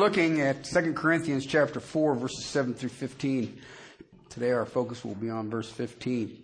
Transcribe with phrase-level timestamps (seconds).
[0.00, 3.60] looking at 2 Corinthians chapter 4, verses 7 through 15.
[4.30, 6.42] Today our focus will be on verse 15.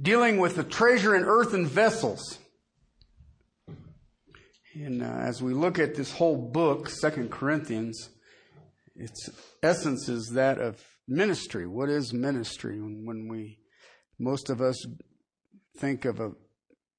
[0.00, 2.38] Dealing with the treasure in earthen vessels.
[4.72, 8.08] And uh, as we look at this whole book, 2 Corinthians,
[8.96, 9.28] its
[9.62, 11.66] essence is that of ministry.
[11.66, 12.80] What is ministry?
[12.80, 13.58] When we,
[14.18, 14.82] most of us
[15.76, 16.30] think of a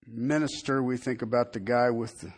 [0.06, 2.34] minister, we think about the guy with the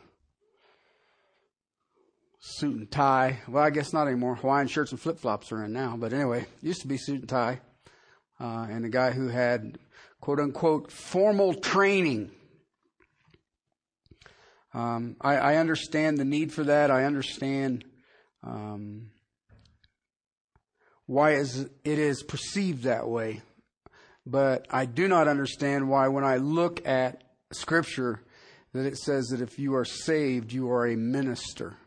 [2.45, 3.39] suit and tie.
[3.47, 4.35] Well, I guess not anymore.
[4.35, 7.29] Hawaiian shirts and flip flops are in now, but anyway, used to be suit and
[7.29, 7.61] tie.
[8.39, 9.77] Uh, and a guy who had
[10.19, 12.31] quote unquote formal training.
[14.73, 16.89] Um, I, I, understand the need for that.
[16.89, 17.85] I understand
[18.43, 19.11] um,
[21.05, 23.41] why is it is perceived that way,
[24.25, 28.21] but I do not understand why, when I look at Scripture,
[28.73, 31.77] that it says that if you are saved, you are a minister.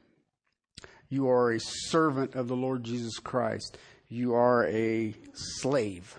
[1.08, 3.78] You are a servant of the Lord Jesus Christ.
[4.08, 6.18] You are a slave.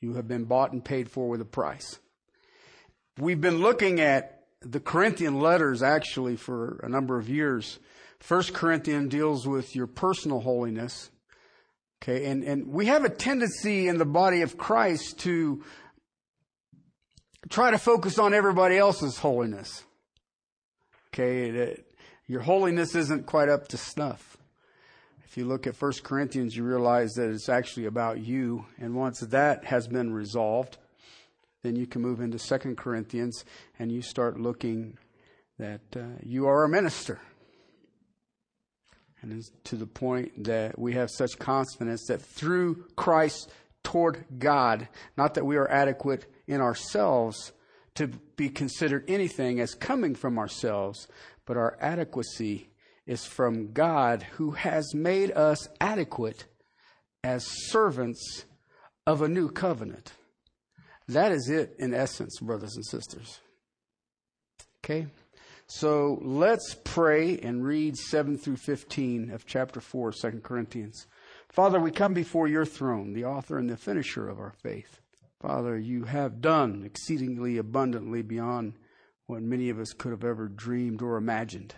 [0.00, 1.98] You have been bought and paid for with a price.
[3.18, 7.78] We've been looking at the Corinthian letters actually for a number of years.
[8.20, 11.10] First Corinthian deals with your personal holiness.
[12.02, 15.64] Okay, and, and we have a tendency in the body of Christ to
[17.48, 19.84] try to focus on everybody else's holiness.
[21.12, 21.76] Okay,
[22.28, 24.36] your holiness isn't quite up to snuff.
[25.24, 28.66] If you look at 1 Corinthians, you realize that it's actually about you.
[28.78, 30.76] And once that has been resolved,
[31.62, 33.44] then you can move into 2 Corinthians
[33.78, 34.98] and you start looking
[35.58, 37.20] that uh, you are a minister.
[39.20, 43.50] And it's to the point that we have such confidence that through Christ
[43.82, 47.52] toward God, not that we are adequate in ourselves
[47.96, 48.06] to
[48.36, 51.08] be considered anything as coming from ourselves,
[51.48, 52.68] but our adequacy
[53.06, 56.44] is from God who has made us adequate
[57.24, 58.44] as servants
[59.06, 60.12] of a new covenant.
[61.08, 63.40] That is it in essence, brothers and sisters.
[64.84, 65.06] Okay?
[65.66, 71.06] So let's pray and read 7 through 15 of chapter 4 of 2 Corinthians.
[71.48, 75.00] Father, we come before your throne, the author and the finisher of our faith.
[75.40, 78.74] Father, you have done exceedingly abundantly beyond
[79.28, 81.74] what many of us could have ever dreamed or imagined.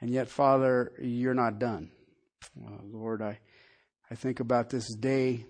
[0.00, 1.90] And yet, Father, you're not done.
[2.60, 3.38] Uh, Lord, I,
[4.10, 5.46] I think about this day,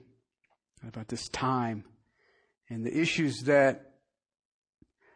[0.87, 1.85] about this time,
[2.69, 3.95] and the issues that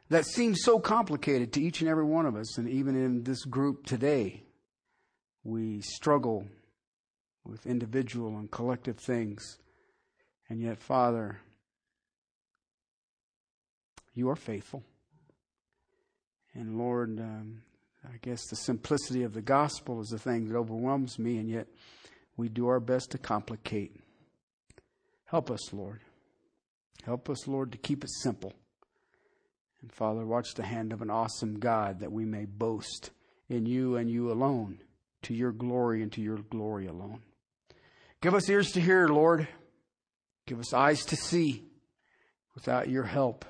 [0.09, 3.45] that seem so complicated to each and every one of us, and even in this
[3.45, 4.43] group today,
[5.45, 6.49] we struggle
[7.45, 9.59] with individual and collective things.
[10.49, 11.39] And yet, Father,
[14.15, 14.83] you are faithful.
[16.55, 17.63] And Lord, um,
[18.05, 21.69] I guess the simplicity of the gospel is the thing that overwhelms me, and yet
[22.37, 23.97] we do our best to complicate.
[25.27, 26.01] Help us, Lord.
[27.05, 28.53] Help us, Lord, to keep it simple.
[29.81, 33.11] And Father, watch the hand of an awesome God that we may boast
[33.49, 34.81] in you and you alone,
[35.23, 37.21] to your glory and to your glory alone.
[38.21, 39.49] Give us ears to hear, Lord.
[40.47, 41.65] Give us eyes to see.
[42.55, 43.45] Without your help,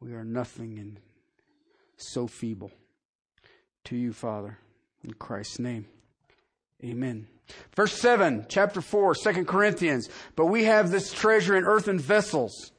[0.00, 1.00] we are nothing and
[2.00, 2.70] so feeble.
[3.84, 4.58] To you, Father,
[5.04, 5.86] in Christ's name.
[6.84, 7.26] Amen.
[7.74, 10.08] Verse 7, chapter 4, 2 Corinthians.
[10.36, 12.72] But we have this treasure in earthen vessels,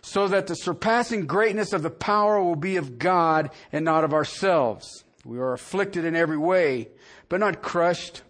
[0.00, 4.14] so that the surpassing greatness of the power will be of God and not of
[4.14, 5.04] ourselves.
[5.24, 6.88] We are afflicted in every way,
[7.28, 8.22] but not crushed,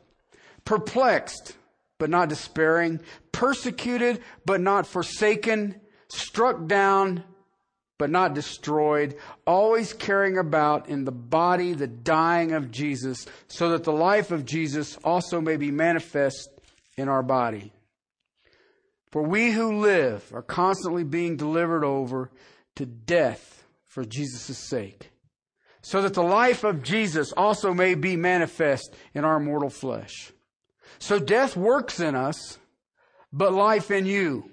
[0.65, 1.57] perplexed,
[1.99, 3.01] but not despairing,
[3.33, 7.25] persecuted, but not forsaken, struck down,
[7.99, 9.17] but not destroyed,
[9.47, 14.45] always carrying about in the body the dying of Jesus, so that the life of
[14.45, 16.49] Jesus also may be manifest
[16.97, 17.73] in our body.
[19.11, 22.31] For we who live are constantly being delivered over
[22.77, 25.11] to death for Jesus' sake,
[25.83, 30.33] so that the life of Jesus also may be manifest in our mortal flesh.
[30.99, 32.59] So death works in us,
[33.33, 34.51] but life in you.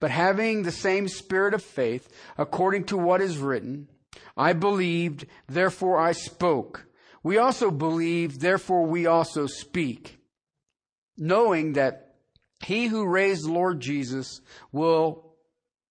[0.00, 2.08] But having the same spirit of faith,
[2.38, 3.88] according to what is written,
[4.36, 6.86] I believed, therefore I spoke.
[7.22, 10.18] We also believe, therefore we also speak,
[11.18, 12.14] knowing that
[12.64, 14.40] he who raised Lord Jesus
[14.72, 15.34] will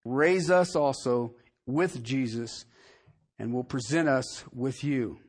[0.04, 1.36] raise us also
[1.68, 2.66] with Jesus
[3.38, 5.20] and will present us with you.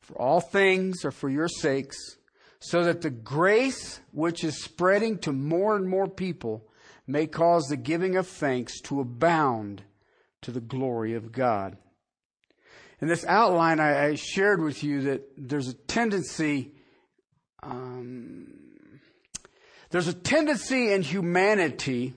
[0.00, 1.96] For all things are for your sakes,
[2.58, 6.68] so that the grace which is spreading to more and more people
[7.06, 9.82] may cause the giving of thanks to abound
[10.42, 11.76] to the glory of God.
[13.00, 16.72] in this outline, I, I, shared with you that there's a tendency,
[17.62, 18.46] um,
[19.90, 22.14] there's a tendency in humanity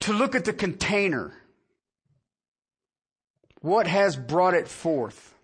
[0.00, 1.32] to look at the container.
[3.60, 5.34] What has brought it forth?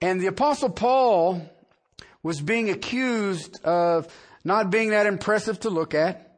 [0.00, 1.42] And the apostle Paul
[2.22, 4.08] was being accused of
[4.44, 6.29] not being that impressive to look at,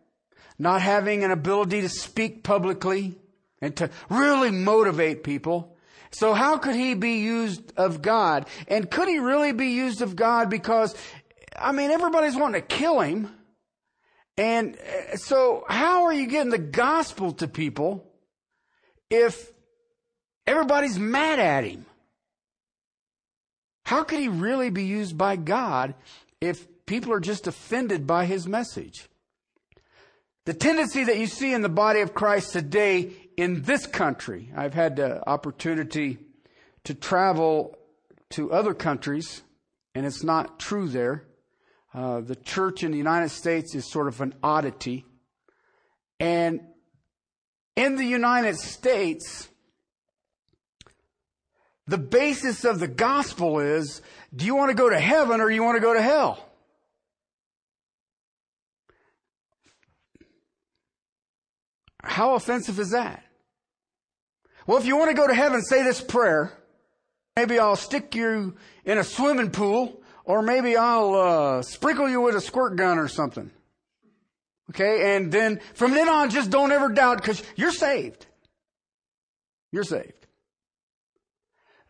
[0.58, 3.19] not having an ability to speak publicly
[3.60, 5.76] and to really motivate people.
[6.10, 8.46] So how could he be used of God?
[8.69, 10.50] And could he really be used of God?
[10.50, 10.94] Because,
[11.56, 13.31] I mean, everybody's wanting to kill him.
[14.37, 18.05] And uh, so how are you getting the gospel to people
[19.10, 19.50] if
[20.46, 21.87] everybody's mad at him?
[23.84, 25.94] How could he really be used by God
[26.40, 29.08] if people are just offended by his message?
[30.44, 34.74] The tendency that you see in the body of Christ today in this country, I've
[34.74, 36.18] had the opportunity
[36.82, 37.78] to travel
[38.30, 39.42] to other countries,
[39.94, 41.24] and it's not true there.
[41.94, 45.04] Uh, the church in the United States is sort of an oddity.
[46.18, 46.60] And
[47.76, 49.48] in the United States,
[51.86, 54.02] the basis of the gospel is
[54.34, 56.51] do you want to go to heaven or do you want to go to hell?
[62.02, 63.25] How offensive is that?
[64.66, 66.52] Well, if you want to go to heaven, say this prayer.
[67.37, 72.37] Maybe I'll stick you in a swimming pool, or maybe I'll uh, sprinkle you with
[72.37, 73.50] a squirt gun or something.
[74.70, 78.26] Okay, and then from then on, just don't ever doubt because you're saved.
[79.70, 80.26] You're saved.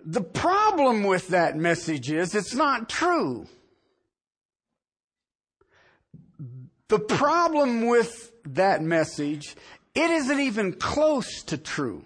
[0.04, 3.46] The problem with that message is it's not true.
[6.88, 9.54] The problem with that message,
[9.94, 12.04] it isn't even close to true.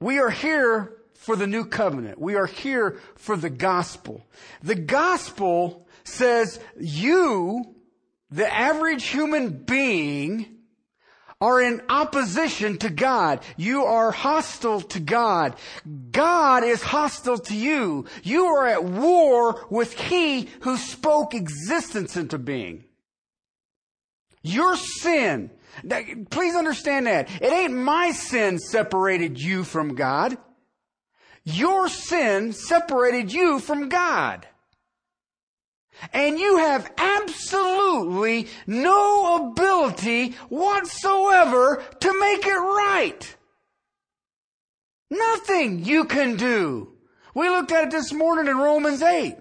[0.00, 2.20] We are here for the new covenant.
[2.20, 4.24] We are here for the gospel.
[4.62, 7.74] The gospel says you,
[8.30, 10.56] the average human being,
[11.40, 13.40] are in opposition to God.
[13.56, 15.56] You are hostile to God.
[16.10, 18.06] God is hostile to you.
[18.22, 22.85] You are at war with He who spoke existence into being.
[24.46, 25.50] Your sin,
[26.30, 27.28] please understand that.
[27.42, 30.38] It ain't my sin separated you from God.
[31.44, 34.46] Your sin separated you from God.
[36.12, 43.36] And you have absolutely no ability whatsoever to make it right.
[45.10, 46.92] Nothing you can do.
[47.34, 49.34] We looked at it this morning in Romans 8.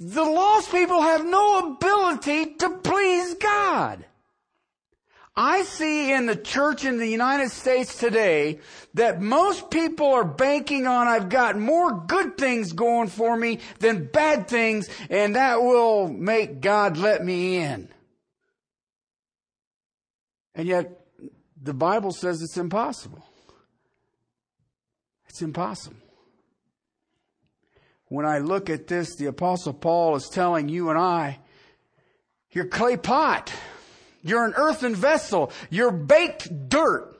[0.00, 4.06] The lost people have no ability to please God.
[5.36, 8.60] I see in the church in the United States today
[8.94, 14.06] that most people are banking on I've got more good things going for me than
[14.06, 17.88] bad things and that will make God let me in.
[20.54, 21.06] And yet
[21.62, 23.24] the Bible says it's impossible.
[25.28, 25.99] It's impossible.
[28.10, 31.38] When I look at this, the apostle Paul is telling you and I,
[32.50, 33.52] you're clay pot.
[34.20, 35.52] You're an earthen vessel.
[35.70, 37.16] You're baked dirt.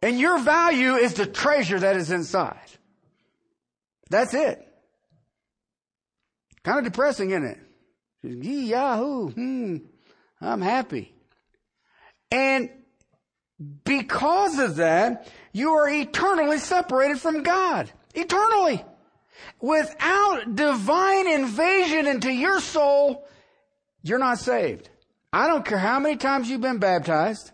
[0.00, 2.70] And your value is the treasure that is inside.
[4.08, 4.64] That's it.
[6.62, 8.44] Kind of depressing, isn't it?
[8.44, 9.30] Yahoo.
[9.30, 9.76] Hmm.
[10.40, 11.12] I'm happy.
[12.30, 12.70] And
[13.84, 17.90] because of that, you are eternally separated from God.
[18.14, 18.84] Eternally.
[19.60, 23.26] Without divine invasion into your soul,
[24.02, 24.88] you're not saved.
[25.32, 27.52] I don't care how many times you've been baptized.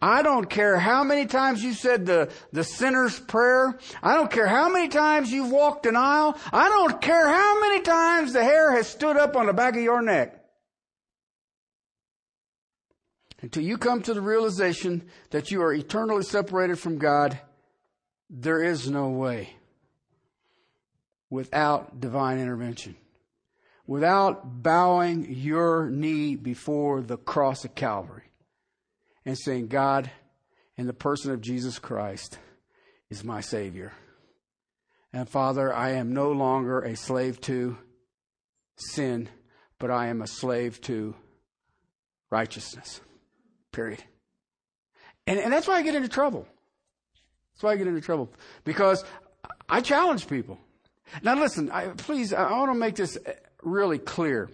[0.00, 3.78] I don't care how many times you said the, the sinner's prayer.
[4.02, 6.38] I don't care how many times you've walked an aisle.
[6.52, 9.82] I don't care how many times the hair has stood up on the back of
[9.82, 10.36] your neck.
[13.42, 17.40] Until you come to the realization that you are eternally separated from God,
[18.28, 19.54] there is no way
[21.30, 22.96] without divine intervention
[23.90, 28.30] without bowing your knee before the cross of Calvary
[29.26, 30.08] and saying, God,
[30.76, 32.38] in the person of Jesus Christ,
[33.10, 33.92] is my Savior.
[35.12, 37.78] And Father, I am no longer a slave to
[38.76, 39.28] sin,
[39.80, 41.16] but I am a slave to
[42.30, 43.00] righteousness.
[43.72, 44.04] Period.
[45.26, 46.46] And, and that's why I get into trouble.
[47.54, 48.32] That's why I get into trouble.
[48.62, 49.04] Because
[49.68, 50.60] I challenge people.
[51.22, 53.18] Now listen, I, please, I want to make this
[53.62, 54.48] really clear.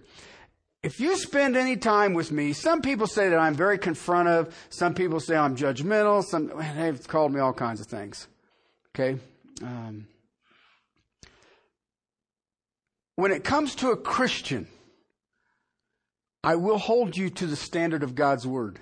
[0.83, 4.51] if you spend any time with me, some people say that I'm very confrontive.
[4.69, 6.23] Some people say I'm judgmental.
[6.23, 8.27] Some they've called me all kinds of things.
[8.95, 9.19] Okay.
[9.61, 10.07] Um,
[13.15, 14.67] when it comes to a Christian,
[16.43, 18.79] I will hold you to the standard of God's word.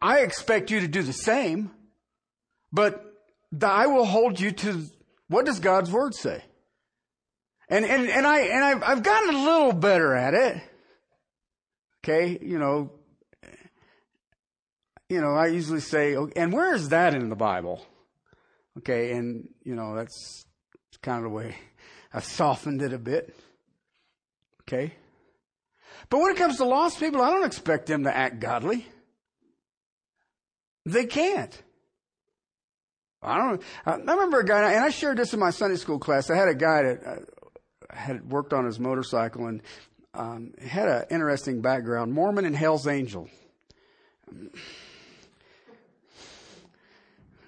[0.00, 1.70] I expect you to do the same,
[2.72, 3.02] but
[3.62, 4.86] I will hold you to
[5.28, 6.42] what does God's word say?
[7.68, 10.62] And, and, and I, and I've, I've gotten a little better at it.
[12.04, 12.38] Okay.
[12.40, 12.92] You know,
[15.08, 17.84] you know, I usually say, and where is that in the Bible?
[18.78, 19.12] Okay.
[19.12, 20.44] And, you know, that's
[21.02, 21.56] kind of the way
[22.12, 23.34] I've softened it a bit.
[24.62, 24.94] Okay.
[26.08, 28.86] But when it comes to lost people, I don't expect them to act godly.
[30.84, 31.60] They can't.
[33.22, 33.62] I don't.
[33.86, 36.30] I remember a guy, and I shared this in my Sunday school class.
[36.30, 37.16] I had a guy that uh,
[37.94, 39.62] had worked on his motorcycle and
[40.14, 42.12] um, had an interesting background.
[42.12, 43.28] Mormon and Hell's Angel.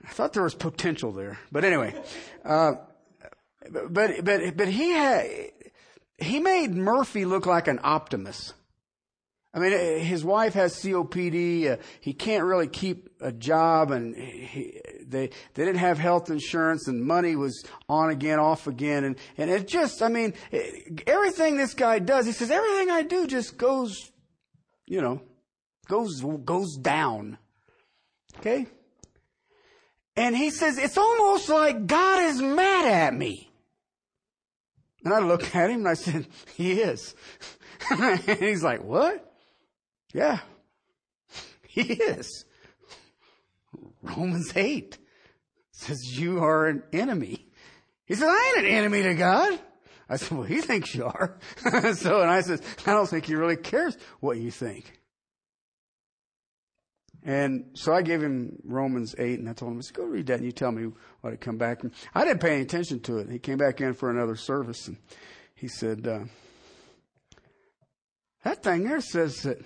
[0.05, 1.95] I thought there was potential there, but anyway,
[2.45, 2.75] uh,
[3.71, 5.29] but but but he had
[6.19, 8.55] he made Murphy look like an optimist.
[9.55, 11.73] I mean, his wife has COPD.
[11.73, 16.87] Uh, he can't really keep a job, and he, they they didn't have health insurance,
[16.87, 21.57] and money was on again, off again, and and it just, I mean, it, everything
[21.57, 24.13] this guy does, he says everything I do just goes,
[24.87, 25.23] you know,
[25.89, 27.39] goes goes down.
[28.39, 28.67] Okay.
[30.15, 33.51] And he says it's almost like God is mad at me.
[35.05, 36.27] And I looked at him and I said,
[36.57, 37.15] He is.
[37.91, 39.28] and he's like, What?
[40.13, 40.41] Yeah,
[41.67, 42.45] he is.
[44.03, 44.99] Romans 8
[45.73, 47.47] says you are an enemy.
[48.07, 49.59] He said, I ain't an enemy to God.
[50.09, 51.39] I said, well, he thinks you are.
[51.95, 54.99] so, and I said, I don't think he really cares what you think.
[57.23, 60.29] And so I gave him Romans 8 and I told him, I said, go read
[60.29, 61.83] that and you tell me what it come back.
[61.83, 63.29] And I didn't pay any attention to it.
[63.29, 64.97] He came back in for another service and
[65.55, 66.21] he said, uh,
[68.45, 69.59] that thing there says that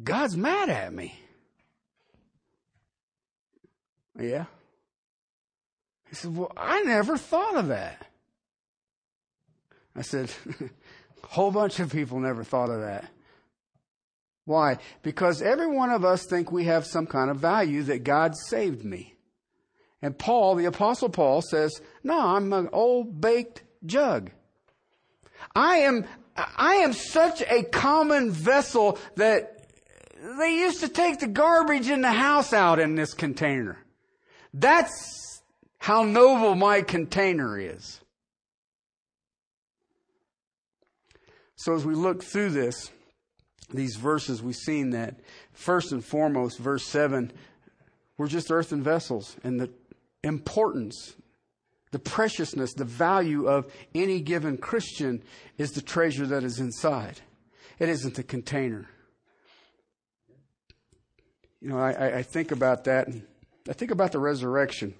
[0.00, 1.18] God's mad at me.
[4.18, 4.46] Yeah.
[6.08, 8.06] He said, Well, I never thought of that.
[9.96, 10.30] I said,
[11.22, 13.08] A whole bunch of people never thought of that.
[14.44, 14.78] Why?
[15.02, 18.84] Because every one of us think we have some kind of value that God saved
[18.84, 19.14] me.
[20.00, 24.32] And Paul, the apostle Paul says, no, I'm an old baked jug.
[25.54, 26.04] I am,
[26.36, 29.61] I am such a common vessel that
[30.22, 33.78] they used to take the garbage in the house out in this container.
[34.54, 35.42] That's
[35.78, 38.00] how noble my container is.
[41.56, 42.90] So as we look through this,
[43.72, 45.16] these verses, we've seen that
[45.52, 47.32] first and foremost, verse 7,
[48.16, 49.70] we're just earthen vessels, and the
[50.22, 51.16] importance,
[51.90, 55.22] the preciousness, the value of any given Christian
[55.58, 57.20] is the treasure that is inside.
[57.78, 58.88] It isn't the container
[61.62, 63.22] you know, I, I think about that and
[63.68, 64.94] I think about the resurrection.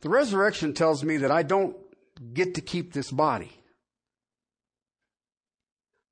[0.00, 1.76] The resurrection tells me that I don't
[2.32, 3.50] get to keep this body.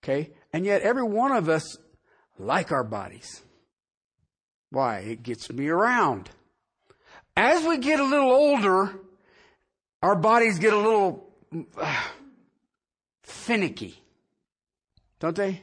[0.03, 0.33] Okay?
[0.53, 1.77] And yet every one of us
[2.37, 3.43] like our bodies.
[4.71, 4.99] Why?
[4.99, 6.29] It gets me around.
[7.37, 8.93] As we get a little older,
[10.03, 11.31] our bodies get a little
[11.79, 12.03] uh,
[13.23, 14.03] finicky.
[15.21, 15.63] Don't they?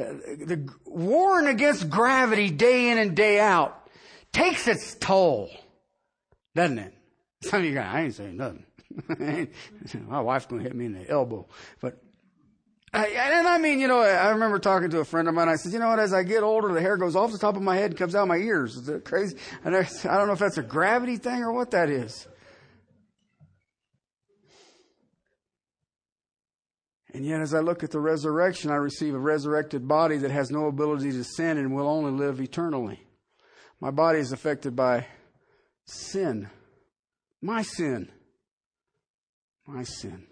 [0.00, 3.88] The warring against gravity day in and day out
[4.32, 5.50] takes its toll,
[6.54, 6.94] doesn't it?
[7.42, 8.64] Some of you guys, I ain't saying nothing.
[10.08, 11.46] My wife's to hit me in the elbow.
[11.80, 12.02] But,
[12.92, 15.48] and I mean, you know, I remember talking to a friend of mine.
[15.48, 17.56] I said, you know what, as I get older, the hair goes off the top
[17.56, 18.76] of my head and comes out of my ears.
[18.76, 19.36] Is that crazy?
[19.64, 22.26] And I don't know if that's a gravity thing or what that is.
[27.12, 30.50] And yet, as I look at the resurrection, I receive a resurrected body that has
[30.50, 33.04] no ability to sin and will only live eternally.
[33.80, 35.06] My body is affected by
[35.86, 36.48] sin.
[37.42, 38.10] My sin.
[39.66, 40.26] My sin.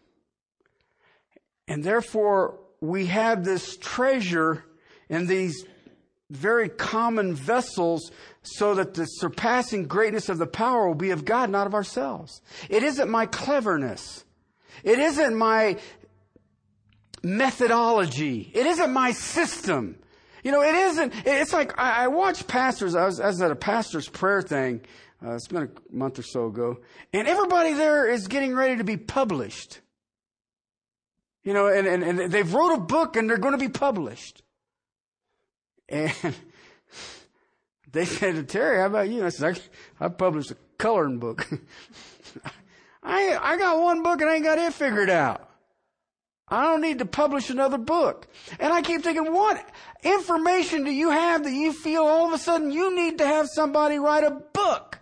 [1.66, 4.64] And therefore, we have this treasure
[5.08, 5.64] in these
[6.30, 8.10] very common vessels
[8.42, 12.40] so that the surpassing greatness of the power will be of God, not of ourselves.
[12.68, 14.24] It isn't my cleverness.
[14.84, 15.78] It isn't my
[17.22, 18.50] methodology.
[18.54, 19.96] It isn't my system.
[20.42, 23.50] You know, it isn't, it's like, I, I watch pastors, I was, I was at
[23.50, 24.82] a pastor's prayer thing
[25.24, 26.78] Uh, it's been a month or so ago.
[27.12, 29.80] And everybody there is getting ready to be published.
[31.42, 34.42] You know, and, and, and they've wrote a book and they're going to be published.
[35.88, 36.12] And
[37.92, 39.24] they said to Terry, how about you?
[39.24, 39.60] I said,
[40.00, 41.48] I, I published a coloring book.
[43.02, 45.47] I, I got one book and I ain't got it figured out.
[46.50, 48.26] I don't need to publish another book.
[48.58, 49.64] And I keep thinking, what
[50.02, 53.48] information do you have that you feel all of a sudden you need to have
[53.48, 54.98] somebody write a book?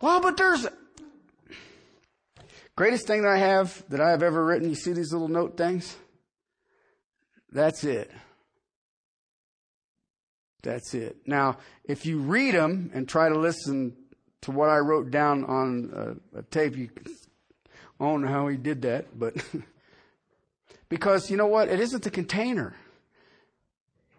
[0.00, 0.66] Well, but there's
[2.74, 4.68] greatest thing that I have that I have ever written.
[4.68, 5.96] You see these little note things?
[7.52, 8.10] That's it.
[10.62, 11.16] That's it.
[11.26, 13.96] Now, if you read them and try to listen
[14.42, 17.10] to what I wrote down on a, a tape, you I
[18.06, 19.34] don't know how he did that, but
[20.88, 21.68] because you know what?
[21.68, 22.74] It isn't the container.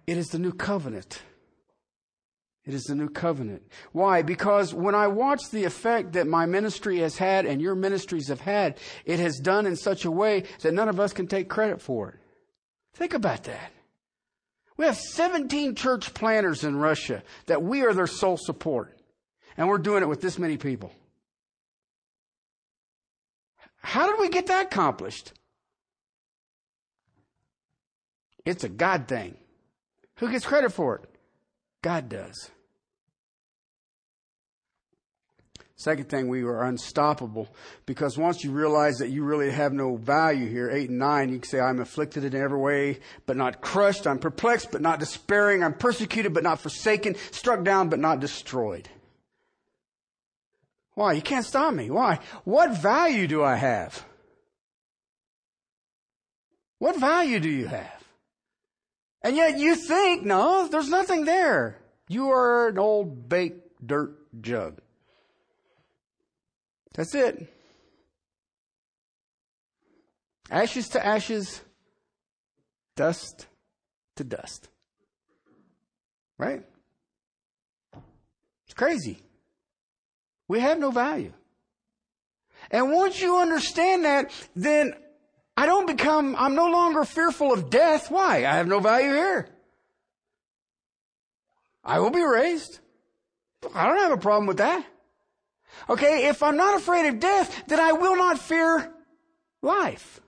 [0.05, 1.21] It is the new covenant.
[2.63, 3.63] It is the new covenant.
[3.91, 4.21] Why?
[4.21, 8.41] Because when I watch the effect that my ministry has had and your ministries have
[8.41, 11.81] had, it has done in such a way that none of us can take credit
[11.81, 12.19] for it.
[12.93, 13.71] Think about that.
[14.77, 18.97] We have 17 church planters in Russia that we are their sole support.
[19.57, 20.91] And we're doing it with this many people.
[23.81, 25.33] How did we get that accomplished?
[28.45, 29.35] It's a God thing.
[30.17, 31.09] Who gets credit for it?
[31.81, 32.51] God does.
[35.75, 37.49] Second thing, we were unstoppable
[37.87, 41.39] because once you realize that you really have no value here, eight and nine, you
[41.39, 44.05] can say, I'm afflicted in every way, but not crushed.
[44.05, 45.63] I'm perplexed, but not despairing.
[45.63, 47.15] I'm persecuted, but not forsaken.
[47.31, 48.89] Struck down, but not destroyed.
[50.93, 51.13] Why?
[51.13, 51.89] You can't stop me.
[51.89, 52.19] Why?
[52.43, 54.05] What value do I have?
[56.79, 58.03] What value do you have?
[59.21, 61.77] And yet you think, no, there's nothing there.
[62.07, 64.81] You are an old baked dirt jug.
[66.93, 67.47] That's it.
[70.49, 71.61] Ashes to ashes,
[72.97, 73.47] dust
[74.17, 74.67] to dust.
[76.37, 76.63] Right?
[78.65, 79.21] It's crazy.
[80.51, 81.31] We have no value.
[82.71, 84.93] And once you understand that, then
[85.55, 88.11] I don't become, I'm no longer fearful of death.
[88.11, 88.39] Why?
[88.39, 89.47] I have no value here.
[91.85, 92.79] I will be raised.
[93.73, 94.85] I don't have a problem with that.
[95.89, 98.91] Okay, if I'm not afraid of death, then I will not fear
[99.61, 100.19] life.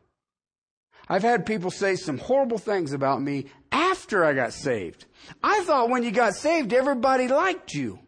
[1.09, 5.05] I've had people say some horrible things about me after I got saved.
[5.43, 7.99] I thought when you got saved, everybody liked you.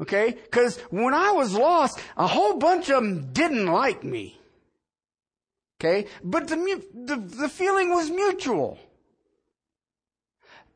[0.00, 0.36] Okay?
[0.44, 4.38] Because when I was lost, a whole bunch of them didn't like me.
[5.78, 6.08] Okay?
[6.22, 6.56] But the,
[6.94, 8.78] the, the feeling was mutual.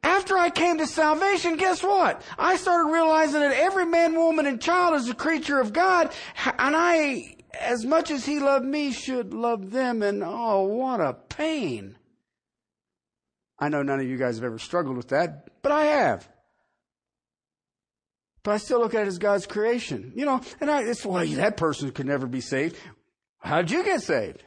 [0.03, 2.21] After I came to salvation, guess what?
[2.39, 6.13] I started realizing that every man, woman, and child is a creature of God,
[6.45, 11.15] and I, as much as He loved me, should love them, and oh, what a
[11.15, 11.97] pain.
[13.59, 16.29] I know none of you guys have ever struggled with that, but I have.
[18.45, 20.13] But I still look at it as God's creation.
[20.15, 22.77] You know, and I, it's, well, that person could never be saved.
[23.39, 24.45] How'd you get saved?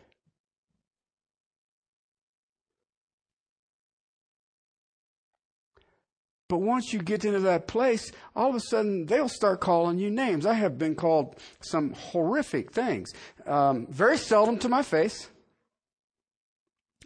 [6.50, 10.10] But once you get into that place, all of a sudden they'll start calling you
[10.10, 10.46] names.
[10.46, 13.12] I have been called some horrific things.
[13.46, 15.28] Um, very seldom to my face.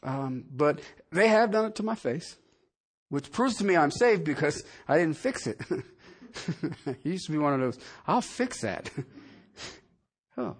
[0.04, 2.36] Um, but they have done it to my face,
[3.10, 5.60] which proves to me I'm saved because I didn't fix it.
[7.04, 8.90] he used to be one of those, I'll fix that.
[10.38, 10.56] oh.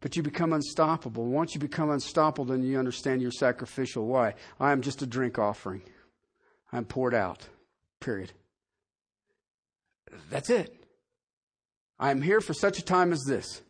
[0.00, 1.24] But you become unstoppable.
[1.24, 4.06] Once you become unstoppable, then you understand you're sacrificial.
[4.06, 4.34] Why?
[4.60, 5.82] I am just a drink offering.
[6.72, 7.48] I'm poured out.
[8.00, 8.32] Period.
[10.30, 10.72] That's it.
[11.98, 13.62] I'm here for such a time as this.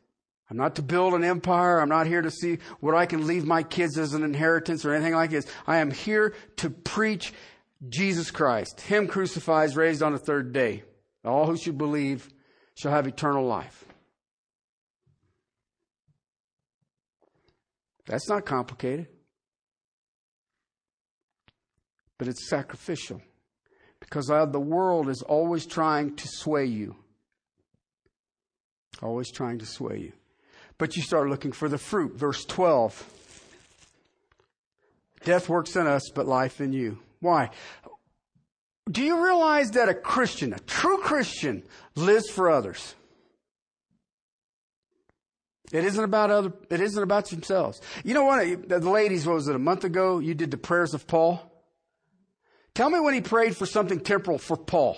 [0.50, 1.80] I'm not to build an empire.
[1.80, 4.92] I'm not here to see what I can leave my kids as an inheritance or
[4.92, 5.46] anything like this.
[5.66, 7.32] I am here to preach
[7.88, 10.82] Jesus Christ, Him crucified, raised on the third day.
[11.24, 12.28] All who should believe
[12.74, 13.84] shall have eternal life.
[18.06, 19.08] That's not complicated.
[22.18, 23.20] But it's sacrificial.
[24.00, 26.96] Because the world is always trying to sway you.
[29.02, 30.12] Always trying to sway you.
[30.78, 32.14] But you start looking for the fruit.
[32.14, 33.12] Verse 12.
[35.24, 36.98] Death works in us, but life in you.
[37.26, 37.50] Why?
[38.88, 41.64] Do you realize that a Christian, a true Christian,
[41.96, 42.94] lives for others?
[45.72, 47.80] It isn't about other, it isn't about themselves.
[48.04, 48.68] You know what?
[48.68, 51.42] The ladies, what was it, a month ago, you did the prayers of Paul?
[52.74, 54.96] Tell me when he prayed for something temporal for Paul.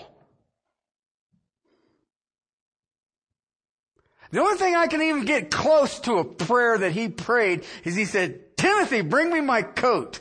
[4.29, 7.95] The only thing I can even get close to a prayer that he prayed is
[7.95, 10.19] he said, Timothy, bring me my coat.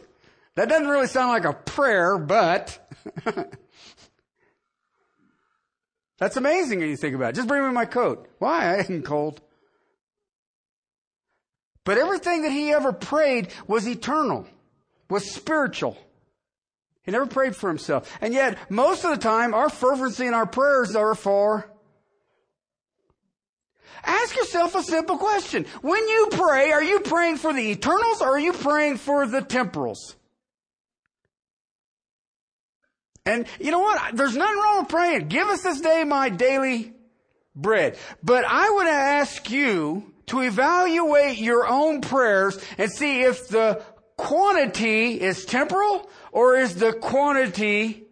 [0.58, 2.80] That doesn't really sound like a prayer, but
[6.18, 7.36] that's amazing when you think about it.
[7.36, 8.28] Just bring me my coat.
[8.40, 8.74] Why?
[8.74, 9.40] I ain't cold.
[11.84, 14.48] But everything that he ever prayed was eternal,
[15.08, 15.96] was spiritual.
[17.02, 18.12] He never prayed for himself.
[18.20, 21.70] And yet, most of the time, our fervency in our prayers are for
[24.02, 25.66] Ask yourself a simple question.
[25.82, 29.40] When you pray, are you praying for the eternals or are you praying for the
[29.40, 30.16] temporals?
[33.28, 34.16] And you know what?
[34.16, 35.28] There's nothing wrong with praying.
[35.28, 36.94] Give us this day my daily
[37.54, 37.98] bread.
[38.22, 43.82] But I would ask you to evaluate your own prayers and see if the
[44.16, 48.04] quantity is temporal or is the quantity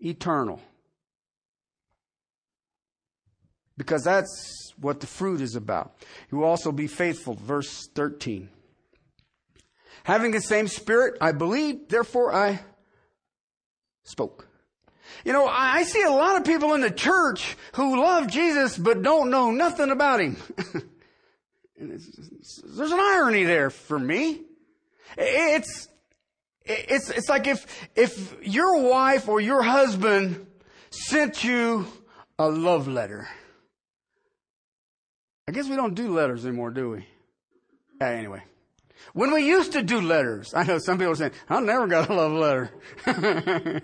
[0.00, 0.60] eternal.
[3.78, 5.94] Because that's what the fruit is about.
[6.30, 7.34] You will also be faithful.
[7.34, 8.50] Verse 13.
[10.04, 12.60] Having the same spirit, I believe, therefore I
[14.04, 14.48] spoke.
[15.24, 19.02] You know, I see a lot of people in the church who love Jesus but
[19.02, 20.36] don't know nothing about him.
[21.76, 24.42] there's an irony there for me.
[25.16, 25.88] It's,
[26.64, 30.46] it's, it's like if, if your wife or your husband
[30.90, 31.86] sent you
[32.38, 33.28] a love letter.
[35.48, 37.06] I guess we don't do letters anymore, do we?
[38.00, 38.42] Anyway.
[39.12, 42.08] When we used to do letters, I know some people are saying, I never got
[42.08, 42.70] a love letter.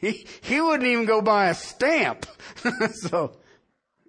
[0.00, 2.26] he, he wouldn't even go buy a stamp.
[2.92, 3.36] so,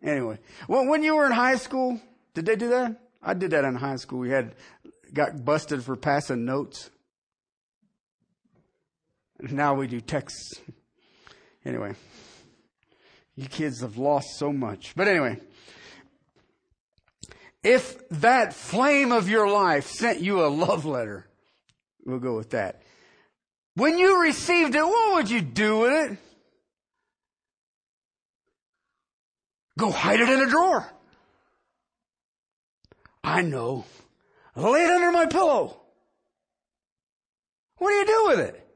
[0.02, 0.40] anyway.
[0.68, 2.00] Well, when you were in high school,
[2.34, 3.02] did they do that?
[3.22, 4.20] I did that in high school.
[4.20, 4.56] We had,
[5.14, 6.90] got busted for passing notes.
[9.40, 10.62] Now we do texts.
[11.66, 11.96] Anyway.
[13.36, 14.94] You kids have lost so much.
[14.96, 15.40] But anyway.
[17.63, 21.28] If that flame of your life sent you a love letter,
[22.06, 22.82] we'll go with that.
[23.76, 26.17] When you received it, what would you do with it?
[29.78, 30.91] Go hide it in a drawer.
[33.24, 33.86] I know.
[34.56, 35.80] Lay it under my pillow.
[37.78, 38.67] What do you do with it?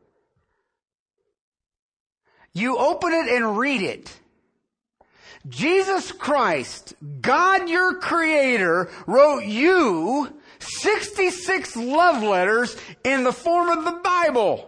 [2.54, 4.16] You open it and read it.
[5.50, 14.00] Jesus Christ, God your creator, wrote you 66 love letters in the form of the
[14.04, 14.68] Bible.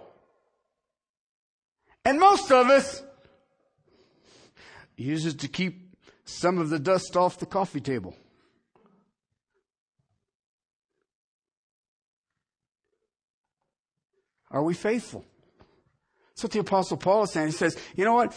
[2.06, 3.04] And most of us
[4.98, 8.16] use it to keep some of the dust off the coffee table.
[14.50, 15.26] Are we faithful?
[16.30, 17.48] That's what the apostle Paul is saying.
[17.48, 18.36] He says, you know what?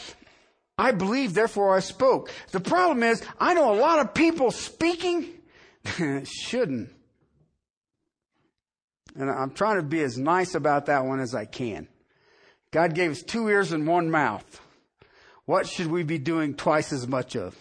[0.79, 2.31] I believe, therefore I spoke.
[2.53, 5.27] The problem is, I know a lot of people speaking
[6.25, 6.91] shouldn't.
[9.19, 11.89] And I'm trying to be as nice about that one as I can.
[12.71, 14.61] God gave us two ears and one mouth.
[15.47, 17.57] What should we be doing twice as much of?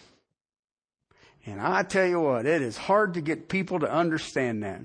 [1.46, 4.82] And I tell you what, it is hard to get people to understand that.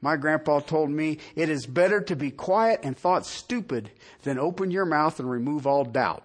[0.00, 3.92] My grandpa told me it is better to be quiet and thought stupid
[4.24, 6.24] than open your mouth and remove all doubt.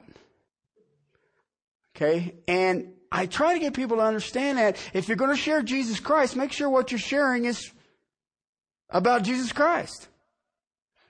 [1.98, 2.36] Okay?
[2.48, 6.00] And I try to get people to understand that if you're going to share Jesus
[6.00, 7.72] Christ, make sure what you're sharing is
[8.90, 10.08] about Jesus Christ.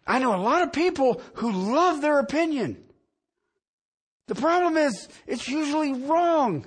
[0.06, 2.82] I know a lot of people who love their opinion.
[4.28, 6.66] The problem is, it's usually wrong.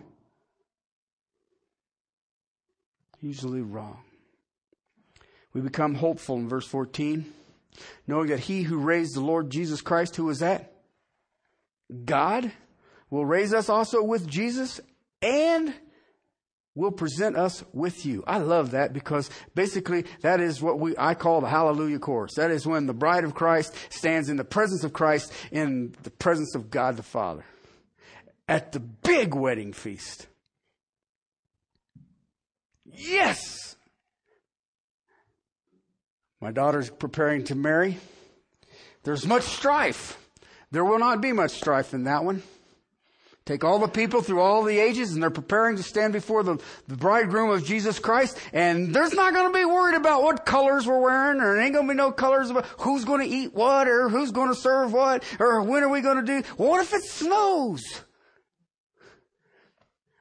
[3.22, 4.02] Usually wrong.
[5.54, 7.32] We become hopeful in verse 14,
[8.06, 10.72] knowing that he who raised the Lord Jesus Christ, who was that?
[12.04, 12.52] God
[13.10, 14.80] will raise us also with Jesus
[15.20, 15.74] and
[16.74, 18.22] will present us with you.
[18.26, 22.34] I love that because basically that is what we, I call the hallelujah chorus.
[22.36, 26.10] That is when the bride of Christ stands in the presence of Christ in the
[26.10, 27.44] presence of God the Father
[28.48, 30.26] at the big wedding feast.
[32.84, 33.76] Yes!
[36.40, 37.98] My daughter's preparing to marry.
[39.02, 40.16] There's much strife.
[40.70, 42.42] There will not be much strife in that one.
[43.46, 46.58] Take all the people through all the ages and they're preparing to stand before the,
[46.86, 50.86] the bridegroom of Jesus Christ and there's not going to be worried about what colors
[50.86, 53.54] we're wearing or there ain't going to be no colors about who's going to eat
[53.54, 56.46] what or who's going to serve what or when are we going to do.
[56.58, 57.82] What if it snows?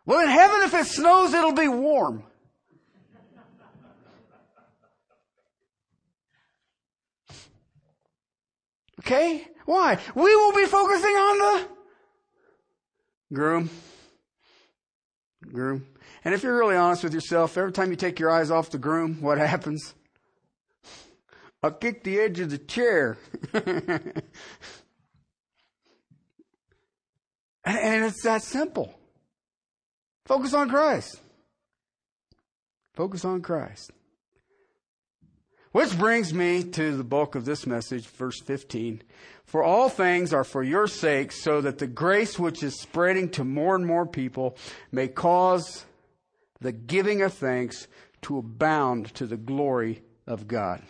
[0.06, 2.24] Well, in heaven, if it snows, it'll be warm.
[9.02, 9.48] Okay?
[9.66, 10.00] Why?
[10.16, 11.79] We will be focusing on the
[13.34, 13.70] groom.
[15.52, 15.88] Groom.
[16.24, 18.78] And if you're really honest with yourself, every time you take your eyes off the
[18.78, 19.94] groom, what happens?
[21.64, 23.18] I'll kick the edge of the chair.
[23.54, 24.14] and
[27.66, 28.94] it's that simple.
[30.26, 31.20] Focus on Christ.
[32.94, 33.92] Focus on Christ.
[35.72, 39.04] Which brings me to the bulk of this message, verse 15.
[39.46, 43.44] For all things are for your sake, so that the grace which is spreading to
[43.44, 44.58] more and more people
[44.92, 45.86] may cause
[46.60, 47.88] the giving of thanks
[48.24, 50.82] to abound to the glory of God.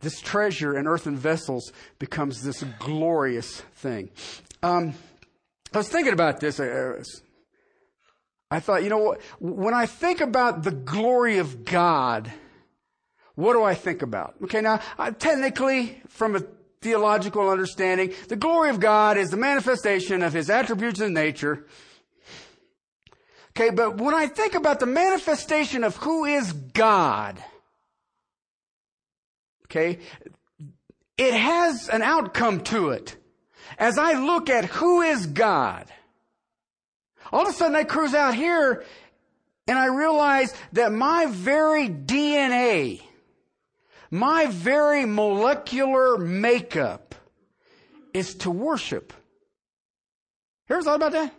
[0.00, 4.10] This treasure in earthen vessels becomes this glorious thing.
[4.62, 4.94] Um,
[5.72, 6.58] I was thinking about this.
[6.58, 6.94] I
[8.58, 9.20] thought, you know what?
[9.38, 12.32] When I think about the glory of God,
[13.36, 14.34] what do I think about?
[14.42, 16.42] Okay, now, uh, technically, from a
[16.80, 21.64] theological understanding, the glory of God is the manifestation of His attributes and nature.
[23.50, 27.42] Okay, but when I think about the manifestation of who is God,
[29.66, 29.98] okay,
[31.16, 33.16] it has an outcome to it.
[33.78, 35.86] As I look at who is God,
[37.32, 38.84] all of a sudden I cruise out here
[39.66, 43.02] and I realize that my very DNA,
[44.10, 47.14] my very molecular makeup
[48.12, 49.12] is to worship.
[50.68, 51.34] You ever thought about that?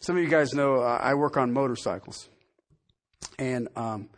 [0.00, 2.28] Some of you guys know uh, I work on motorcycles.
[3.38, 4.08] And um,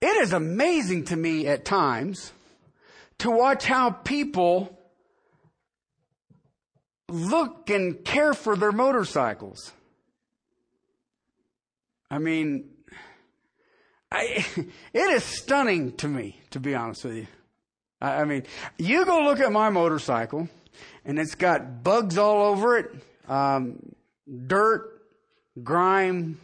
[0.00, 2.32] it is amazing to me at times
[3.18, 4.78] to watch how people
[7.08, 9.72] look and care for their motorcycles.
[12.10, 12.70] I mean,
[14.10, 14.44] I,
[14.92, 17.26] it is stunning to me, to be honest with you.
[18.00, 18.44] I, I mean,
[18.78, 20.48] you go look at my motorcycle,
[21.04, 22.94] and it's got bugs all over it,
[23.28, 23.94] um,
[24.46, 25.02] dirt,
[25.62, 26.38] grime,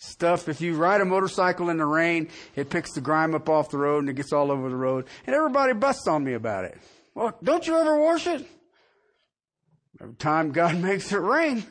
[0.00, 0.48] stuff.
[0.48, 3.78] If you ride a motorcycle in the rain, it picks the grime up off the
[3.78, 5.06] road and it gets all over the road.
[5.26, 6.78] And everybody busts on me about it.
[7.14, 8.46] Well, don't you ever wash it?
[10.00, 11.64] Every time God makes it rain,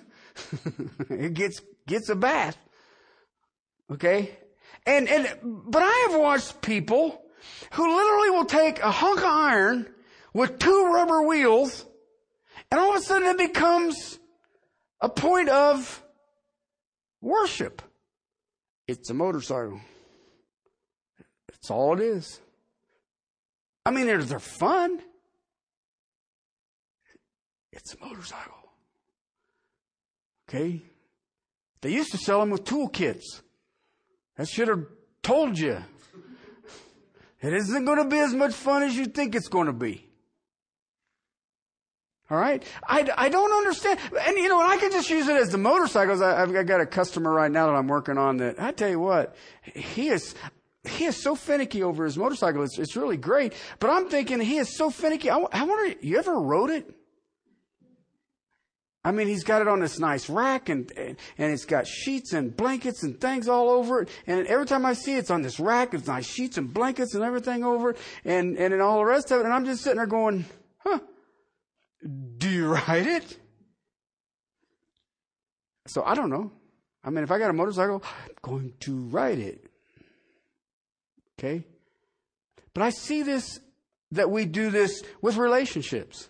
[1.10, 2.58] it gets, gets a bath.
[3.92, 4.38] Okay?
[4.86, 7.22] And, and, but I have watched people
[7.72, 9.88] who literally will take a hunk of iron
[10.34, 11.86] with two rubber wheels
[12.72, 14.20] and all of a sudden it becomes
[15.02, 16.04] a point of
[17.22, 17.82] worship.
[18.88, 19.82] It's a motorcycle.
[21.48, 22.40] That's all it is.
[23.86, 25.02] I mean, they're, they're fun.
[27.72, 28.54] It's a motorcycle.
[30.48, 30.82] Okay?
[31.82, 33.42] They used to sell them with toolkits.
[34.38, 34.86] That should have
[35.22, 35.78] told you.
[37.42, 40.06] It isn't going to be as much fun as you think it's going to be.
[42.30, 42.64] All right?
[42.86, 44.00] I, I don't understand.
[44.28, 46.22] And you know, I can just use it as the motorcycles.
[46.22, 49.00] I, I've got a customer right now that I'm working on that I tell you
[49.00, 50.36] what, he is,
[50.84, 52.64] he is so finicky over his motorcycle.
[52.64, 53.54] It's, it's really great.
[53.80, 55.30] But I'm thinking he is so finicky.
[55.30, 56.94] I, I wonder, you ever rode it?
[59.04, 62.34] I mean, he's got it on this nice rack and, and, and it's got sheets
[62.34, 64.10] and blankets and things all over it.
[64.28, 67.16] And every time I see it, it's on this rack, it's nice sheets and blankets
[67.16, 69.46] and everything over it and, and, and all the rest of it.
[69.46, 70.46] And I'm just sitting there going,
[70.80, 71.00] huh,
[72.38, 73.38] do you ride it?
[75.88, 76.52] So I don't know.
[77.04, 79.72] I mean, if I got a motorcycle, I'm going to ride it.
[81.40, 81.64] Okay?
[82.74, 83.62] But I see this,
[84.12, 86.30] that we do this with relationships.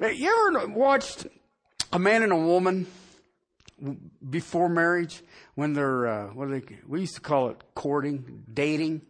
[0.00, 1.26] You ever watched
[1.92, 2.86] a man and a woman
[4.28, 5.22] before marriage
[5.56, 6.62] when they're uh, what they?
[6.86, 9.02] We used to call it courting, dating.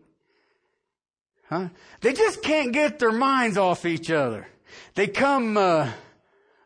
[1.49, 1.69] Huh?
[2.01, 4.49] They just can't get their minds off each other.
[4.95, 5.91] They come uh,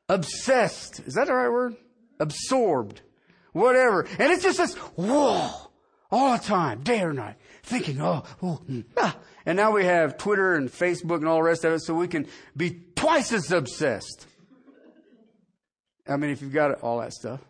[0.08, 1.00] obsessed.
[1.00, 1.76] Is that the right word?
[2.20, 3.00] Absorbed,
[3.52, 4.06] whatever.
[4.18, 5.50] And it's just this whoa
[6.12, 9.16] all the time, day or night, thinking, oh, oh mm, ah.
[9.44, 12.08] And now we have Twitter and Facebook and all the rest of it, so we
[12.08, 12.26] can
[12.56, 14.26] be twice as obsessed.
[16.08, 17.40] I mean, if you've got all that stuff.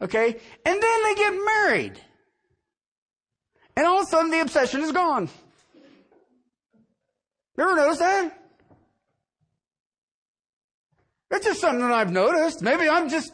[0.00, 0.36] Okay?
[0.64, 2.00] And then they get married.
[3.76, 5.28] And all of a sudden the obsession is gone.
[7.56, 8.42] You ever notice that?
[11.30, 12.62] It's just something that I've noticed.
[12.62, 13.32] Maybe I'm just,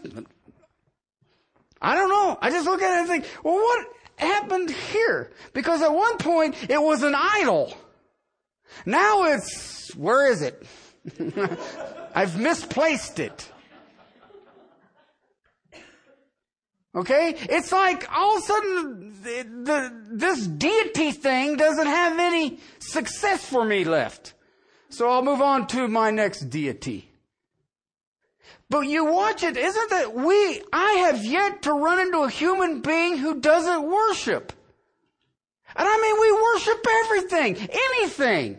[1.80, 2.38] I don't know.
[2.40, 3.86] I just look at it and think, well, what
[4.22, 5.30] happened here?
[5.52, 7.76] Because at one point it was an idol.
[8.86, 10.66] Now it's, where is it?
[12.14, 13.50] I've misplaced it.
[16.94, 17.34] Okay?
[17.48, 23.44] It's like all of a sudden the, the, this deity thing doesn't have any success
[23.44, 24.34] for me left.
[24.90, 27.11] So I'll move on to my next deity.
[28.72, 32.80] But you watch it, isn't that we, I have yet to run into a human
[32.80, 34.50] being who doesn't worship.
[35.76, 38.56] And I mean, we worship everything, anything.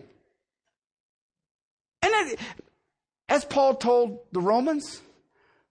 [2.04, 2.40] And it,
[3.28, 5.02] as Paul told the Romans,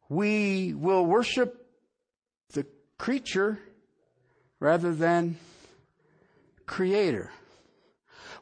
[0.08, 1.64] we will worship
[2.52, 2.66] the
[2.98, 3.60] creature
[4.58, 5.36] rather than
[6.66, 7.30] creator.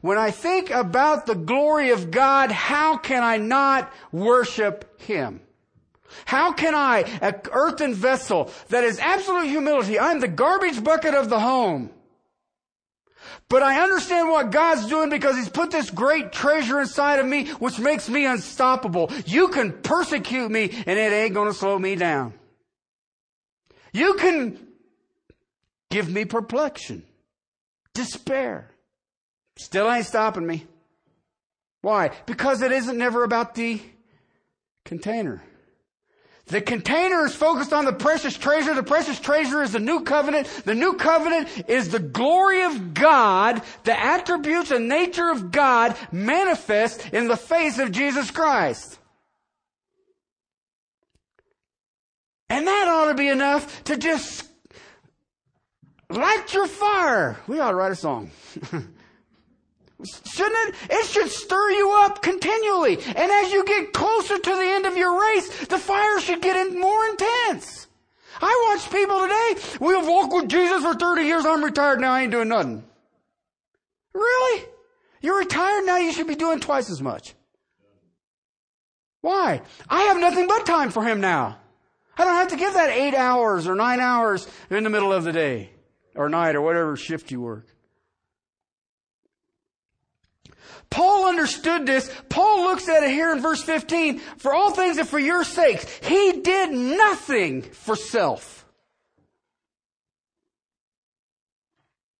[0.01, 5.43] When I think about the glory of God, how can I not worship Him?
[6.25, 11.29] How can I, an earthen vessel that is absolute humility, I'm the garbage bucket of
[11.29, 11.91] the home,
[13.49, 17.49] but I understand what God's doing because He's put this great treasure inside of me,
[17.53, 19.11] which makes me unstoppable.
[19.27, 22.35] You can persecute me and it ain't gonna slow me down.
[23.93, 24.59] You can
[25.91, 27.03] give me perplexion,
[27.93, 28.71] despair.
[29.59, 30.67] Still ain't stopping me.
[31.83, 32.11] Why?
[32.27, 33.81] Because it isn't never about the
[34.85, 35.43] container.
[36.51, 38.75] The container is focused on the precious treasure.
[38.75, 40.49] The precious treasure is the new covenant.
[40.65, 47.09] The new covenant is the glory of God, the attributes and nature of God manifest
[47.13, 48.99] in the face of Jesus Christ.
[52.49, 54.49] And that ought to be enough to just
[56.09, 57.39] light your fire.
[57.47, 58.33] We ought to write a song.
[60.05, 60.75] Shouldn't it?
[60.91, 62.97] It should stir you up continually.
[62.99, 66.73] And as you get closer to the end of your race, the fire should get
[66.75, 67.87] more intense.
[68.41, 72.23] I watch people today, we've walked with Jesus for 30 years, I'm retired now, I
[72.23, 72.85] ain't doing nothing.
[74.15, 74.65] Really?
[75.21, 77.35] You're retired now, you should be doing twice as much.
[79.21, 79.61] Why?
[79.89, 81.59] I have nothing but time for him now.
[82.17, 85.25] I don't have to give that eight hours or nine hours in the middle of
[85.25, 85.71] the day
[86.15, 87.67] or night or whatever shift you work.
[90.91, 92.13] Paul understood this.
[92.29, 94.19] Paul looks at it here in verse 15.
[94.19, 98.67] For all things and for your sakes, he did nothing for self.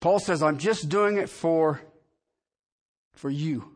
[0.01, 1.81] Paul says, I'm just doing it for,
[3.15, 3.71] for you.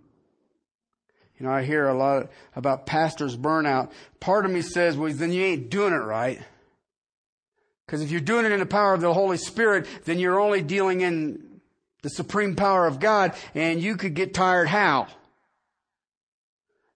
[1.39, 3.91] You know, I hear a lot about pastors burnout.
[4.21, 6.41] Part of me says, well, then you ain't doing it right.
[7.85, 10.63] Because if you're doing it in the power of the Holy Spirit, then you're only
[10.63, 11.54] dealing in
[12.05, 15.09] the supreme power of God, and you could get tired how?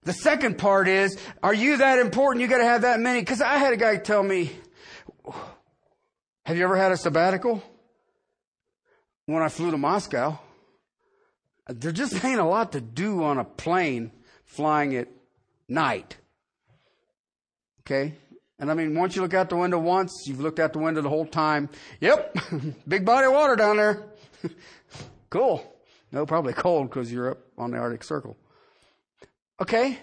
[0.03, 2.43] The second part is, are you that important?
[2.43, 3.23] You gotta have that many.
[3.23, 4.51] Cause I had a guy tell me,
[6.45, 7.63] have you ever had a sabbatical?
[9.25, 10.37] When I flew to Moscow,
[11.67, 14.11] there just ain't a lot to do on a plane
[14.45, 15.07] flying at
[15.67, 16.17] night.
[17.81, 18.13] Okay?
[18.59, 21.01] And I mean, once you look out the window once, you've looked out the window
[21.01, 21.67] the whole time.
[21.99, 22.37] Yep,
[22.87, 24.03] big body of water down there.
[25.29, 25.75] cool.
[26.11, 28.37] No, probably cold because you're up on the Arctic Circle.
[29.61, 29.97] Okay.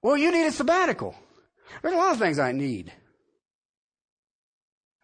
[0.00, 1.14] Well, you need a sabbatical.
[1.80, 2.92] There's a lot of things I need.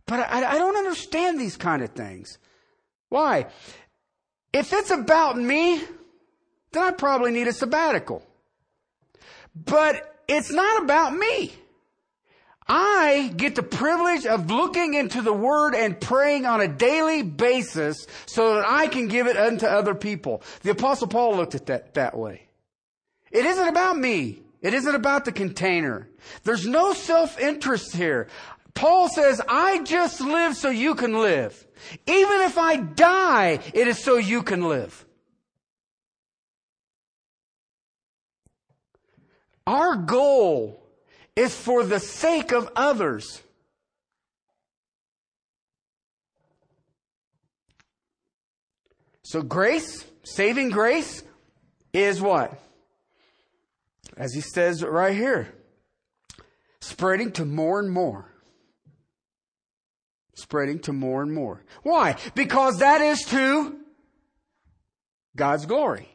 [0.07, 2.39] But I, I don't understand these kind of things.
[3.11, 3.47] Why?
[4.53, 5.83] If it's about me,
[6.73, 8.23] then I probably need a sabbatical.
[9.55, 11.53] But it's not about me.
[12.69, 18.07] I get the privilege of looking into the Word and praying on a daily basis
[18.27, 20.43] so that I can give it unto other people.
[20.63, 22.43] The Apostle Paul looked at that that way.
[23.31, 24.43] It isn't about me.
[24.61, 26.09] It isn't about the container.
[26.43, 28.29] There's no self-interest here.
[28.75, 31.67] Paul says, I just live so you can live.
[32.07, 35.05] Even if I die, it is so you can live.
[39.67, 40.88] Our goal
[41.39, 43.43] is for the sake of others.
[49.23, 51.23] So grace, saving grace,
[51.93, 52.59] is what?
[54.17, 55.55] As he says right here,
[56.81, 58.29] spreading to more and more.
[60.35, 61.63] Spreading to more and more.
[61.83, 62.17] Why?
[62.35, 63.77] Because that is to
[65.37, 66.09] God's glory.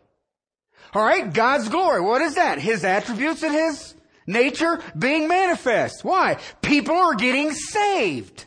[0.94, 2.02] Alright, God's glory.
[2.02, 2.60] What is that?
[2.60, 3.96] His attributes and His
[4.28, 6.04] nature being manifest.
[6.04, 6.38] Why?
[6.62, 8.46] People are getting saved.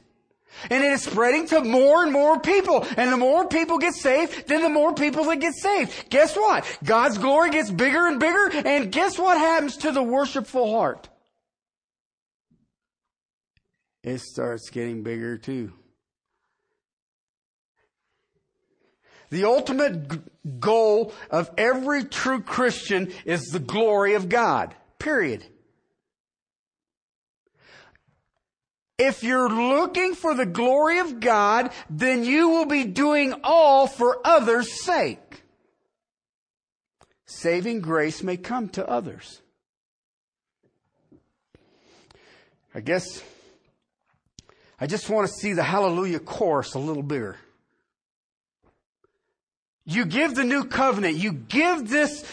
[0.71, 2.87] And it is spreading to more and more people.
[2.97, 6.09] And the more people get saved, then the more people that get saved.
[6.09, 6.65] Guess what?
[6.83, 8.51] God's glory gets bigger and bigger.
[8.65, 11.09] And guess what happens to the worshipful heart?
[14.03, 15.73] It starts getting bigger too.
[19.31, 24.75] The ultimate goal of every true Christian is the glory of God.
[25.01, 25.45] Period.
[28.99, 34.21] If you're looking for the glory of God, then you will be doing all for
[34.25, 35.43] others' sake.
[37.27, 39.43] Saving grace may come to others.
[42.75, 43.23] I guess
[44.81, 47.37] I just want to see the hallelujah chorus a little bigger.
[49.85, 51.17] You give the new covenant.
[51.17, 52.25] You give this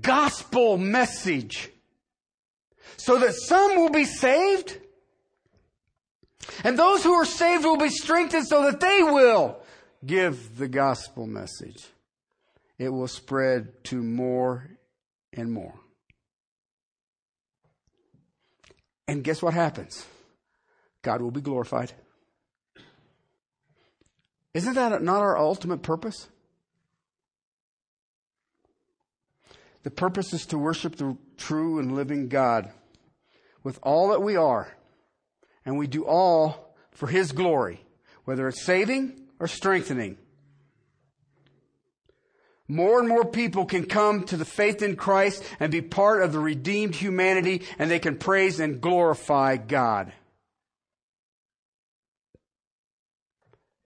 [0.00, 1.70] gospel message
[2.96, 4.78] so that some will be saved
[6.64, 9.60] and those who are saved will be strengthened so that they will
[10.04, 11.86] give the gospel message.
[12.78, 14.68] It will spread to more
[15.32, 15.74] and more.
[19.06, 20.06] And guess what happens?
[21.02, 21.92] God will be glorified.
[24.54, 26.28] Isn't that not our ultimate purpose?
[29.82, 32.70] The purpose is to worship the true and living God
[33.64, 34.76] with all that we are.
[35.64, 37.84] And we do all for His glory,
[38.24, 40.18] whether it's saving or strengthening.
[42.68, 46.32] More and more people can come to the faith in Christ and be part of
[46.32, 50.12] the redeemed humanity and they can praise and glorify God.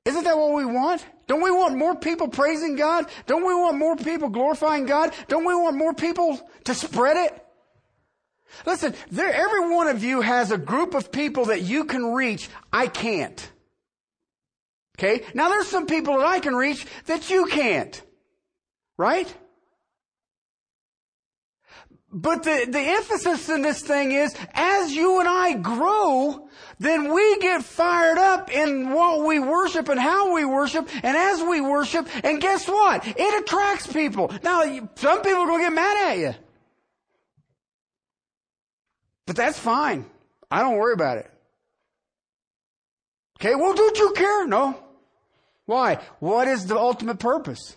[0.04, 1.04] Isn't that what we want?
[1.26, 3.06] Don't we want more people praising God?
[3.26, 5.12] Don't we want more people glorifying God?
[5.26, 7.45] Don't we want more people to spread it?
[8.64, 12.48] Listen, there, every one of you has a group of people that you can reach.
[12.72, 13.50] I can't.
[14.98, 15.24] Okay?
[15.34, 18.00] Now there's some people that I can reach that you can't.
[18.96, 19.32] Right?
[22.12, 27.38] But the, the emphasis in this thing is, as you and I grow, then we
[27.40, 32.08] get fired up in what we worship and how we worship, and as we worship,
[32.24, 33.06] and guess what?
[33.06, 34.32] It attracts people.
[34.42, 34.62] Now,
[34.94, 36.34] some people are going to get mad at you.
[39.26, 40.06] But that's fine.
[40.50, 41.30] I don't worry about it.
[43.40, 44.46] Okay, well, don't you care?
[44.46, 44.82] No.
[45.66, 45.98] Why?
[46.20, 47.76] What is the ultimate purpose?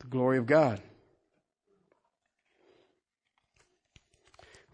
[0.00, 0.80] The glory of God.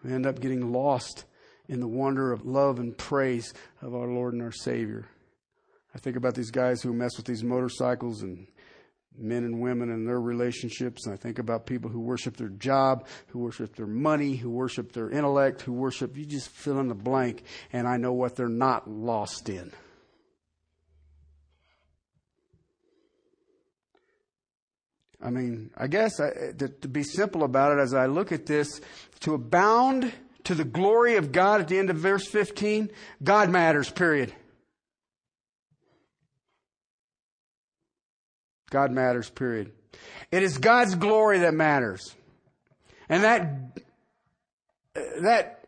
[0.03, 1.25] We end up getting lost
[1.67, 5.05] in the wonder of love and praise of our Lord and our Savior.
[5.93, 8.47] I think about these guys who mess with these motorcycles and
[9.17, 11.05] men and women and their relationships.
[11.05, 14.93] And I think about people who worship their job, who worship their money, who worship
[14.93, 17.43] their intellect, who worship, you just fill in the blank,
[17.73, 19.71] and I know what they're not lost in.
[25.23, 28.47] I mean, I guess I, to, to be simple about it, as I look at
[28.47, 28.81] this,
[29.19, 30.11] to abound
[30.45, 32.89] to the glory of God at the end of verse 15,
[33.23, 34.33] God matters, period.
[38.71, 39.71] God matters, period.
[40.31, 42.15] It is God's glory that matters.
[43.09, 43.77] And that,
[45.19, 45.65] that,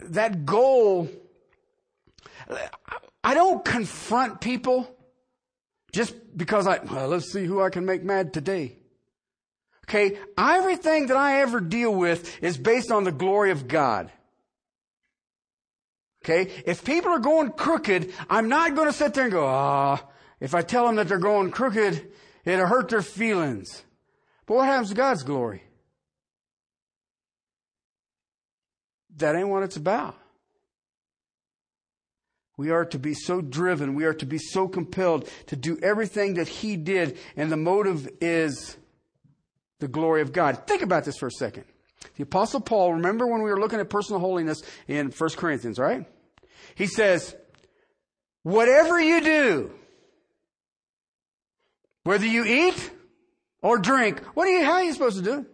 [0.00, 1.08] that goal,
[3.22, 4.92] I don't confront people
[5.92, 8.76] just because I, well, let's see who I can make mad today.
[9.86, 14.10] Okay, everything that I ever deal with is based on the glory of God.
[16.24, 20.02] Okay, if people are going crooked, I'm not going to sit there and go, ah,
[20.40, 22.10] if I tell them that they're going crooked,
[22.44, 23.84] it'll hurt their feelings.
[24.46, 25.62] But what happens to God's glory?
[29.16, 30.16] That ain't what it's about.
[32.56, 33.94] We are to be so driven.
[33.94, 37.18] We are to be so compelled to do everything that He did.
[37.36, 38.76] And the motive is
[39.78, 40.66] the glory of God.
[40.66, 41.64] Think about this for a second.
[42.16, 46.06] The apostle Paul, remember when we were looking at personal holiness in 1 Corinthians, right?
[46.74, 47.34] He says,
[48.42, 49.74] whatever you do,
[52.04, 52.90] whether you eat
[53.62, 55.46] or drink, what are you, how are you supposed to do it?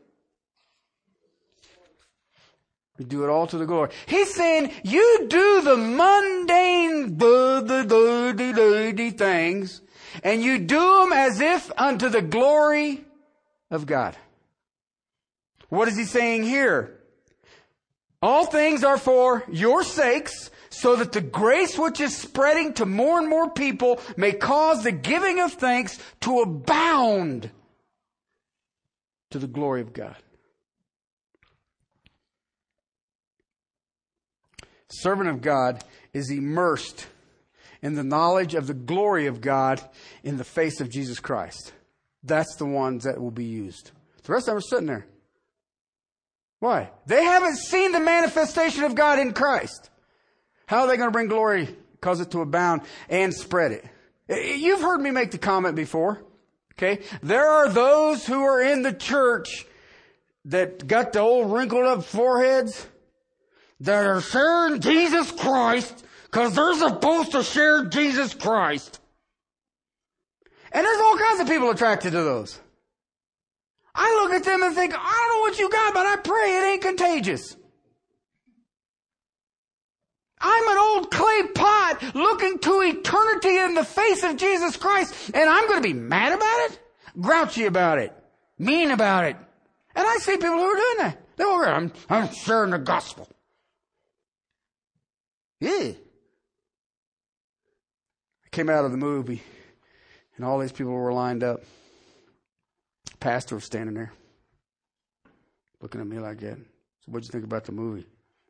[2.99, 3.91] We do it all to the glory.
[4.07, 7.19] He's saying you do the mundane
[9.11, 9.83] things
[10.23, 13.05] and you do them as if unto the glory
[13.71, 14.17] of God.
[15.69, 17.01] What is he saying here?
[18.23, 23.19] All things are for your sakes so that the grace which is spreading to more
[23.19, 27.51] and more people may cause the giving of thanks to abound
[29.31, 30.17] to the glory of God.
[34.89, 37.07] Servant of God is immersed
[37.81, 39.81] in the knowledge of the glory of God
[40.23, 41.73] in the face of Jesus Christ.
[42.23, 43.93] That's the ones that will be used.
[44.25, 45.07] The rest of them are sitting there.
[46.61, 46.91] Why?
[47.07, 49.91] They haven't seen the manifestation of God in Christ.
[50.67, 54.59] How are they going to bring glory, cause it to abound, and spread it?
[54.59, 56.23] You've heard me make the comment before.
[56.75, 57.03] Okay?
[57.23, 59.65] There are those who are in the church
[60.47, 62.87] that got the old wrinkled up foreheads
[63.81, 69.01] that are sharing Jesus Christ because they're supposed to share Jesus Christ.
[70.73, 72.61] And there's all kinds of people attracted to those.
[73.95, 76.57] I look at them and think, I don't know what you got, but I pray
[76.57, 77.57] it ain't contagious.
[80.41, 85.49] I'm an old clay pot looking to eternity in the face of Jesus Christ, and
[85.49, 86.79] I'm going to be mad about it,
[87.21, 88.13] grouchy about it,
[88.59, 89.37] mean about it.
[89.95, 91.23] And I see people who are doing that.
[91.37, 93.29] They're I'm, I'm sharing the gospel.
[95.61, 95.93] Yeah.
[98.45, 99.43] I came out of the movie,
[100.37, 101.63] and all these people were lined up.
[103.21, 104.13] pastor was standing there,
[105.81, 106.57] looking at me like that.
[106.57, 108.07] So, what'd you think about the movie?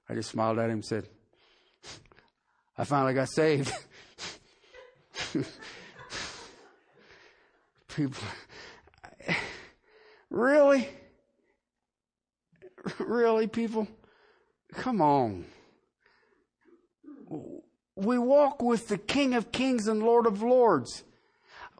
[0.08, 1.08] I just smiled at him and said,
[2.78, 3.72] I finally got saved.
[7.88, 8.22] People,
[10.28, 10.88] really?
[12.98, 13.88] Really, people?
[14.74, 15.46] Come on.
[17.96, 21.02] We walk with the King of Kings and Lord of Lords.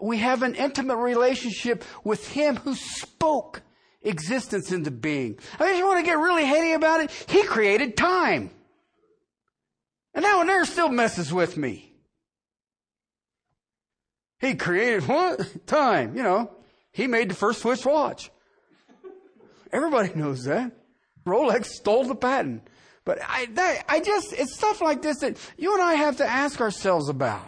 [0.00, 3.60] We have an intimate relationship with Him who spoke
[4.02, 5.38] existence into being.
[5.58, 8.50] I you want to get really heady about it, He created time.
[10.16, 11.92] And now and there still messes with me.
[14.40, 15.66] He created what?
[15.66, 16.50] Time, you know.
[16.90, 18.30] He made the first Swiss watch.
[19.70, 20.72] Everybody knows that.
[21.26, 22.66] Rolex stole the patent.
[23.04, 26.26] But I, that, I just, it's stuff like this that you and I have to
[26.26, 27.46] ask ourselves about.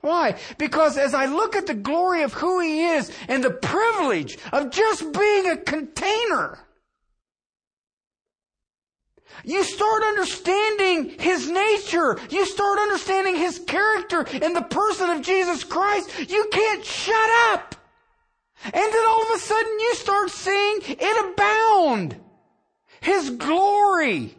[0.00, 0.38] Why?
[0.58, 4.70] Because as I look at the glory of who He is and the privilege of
[4.70, 6.65] just being a container,
[9.44, 12.18] you start understanding His nature.
[12.30, 16.30] You start understanding His character in the person of Jesus Christ.
[16.30, 17.74] You can't shut up.
[18.64, 22.20] And then all of a sudden you start seeing it abound.
[23.00, 24.36] His glory.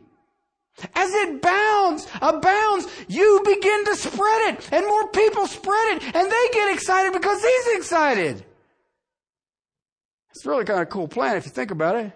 [0.93, 6.31] As it bounds, abounds, you begin to spread it, and more people spread it, and
[6.31, 8.45] they get excited because he's excited.
[10.31, 12.11] It's really kind of cool plan if you think about it.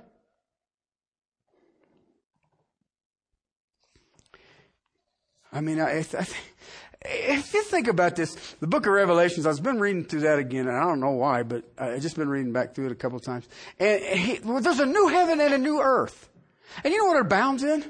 [5.52, 6.28] I mean, I, I,
[7.04, 10.68] if you think about this, the book of Revelations, I've been reading through that again,
[10.68, 13.18] and I don't know why, but I've just been reading back through it a couple
[13.18, 13.48] of times.
[13.80, 16.30] And he, well, there's a new heaven and a new earth.
[16.84, 17.84] And you know what it abounds in?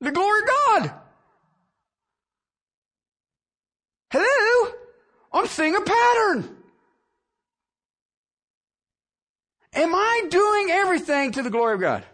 [0.00, 0.92] The glory of God.
[4.10, 4.72] Hello?
[5.32, 6.56] I'm seeing a pattern.
[9.74, 12.04] Am I doing everything to the glory of God?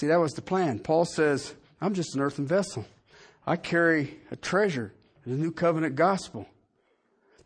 [0.00, 0.78] See, that was the plan.
[0.78, 2.86] Paul says, I'm just an earthen vessel.
[3.46, 4.94] I carry a treasure,
[5.26, 6.48] the new covenant gospel.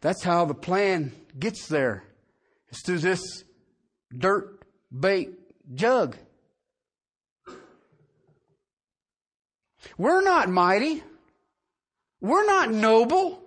[0.00, 2.04] That's how the plan gets there.
[2.68, 3.42] It's through this
[4.16, 4.62] dirt
[4.96, 5.30] bait
[5.74, 6.16] jug.
[9.98, 11.02] We're not mighty.
[12.20, 13.42] We're not noble.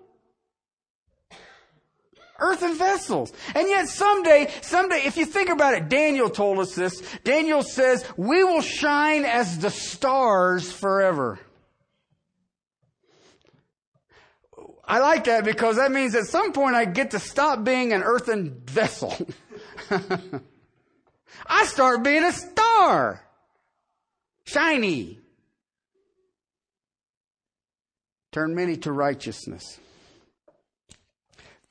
[2.39, 3.33] Earthen vessels.
[3.55, 7.01] And yet someday, someday, if you think about it, Daniel told us this.
[7.23, 11.39] Daniel says, we will shine as the stars forever.
[14.87, 18.03] I like that because that means at some point I get to stop being an
[18.03, 19.13] earthen vessel.
[21.47, 23.21] I start being a star.
[24.45, 25.19] Shiny.
[28.31, 29.79] Turn many to righteousness.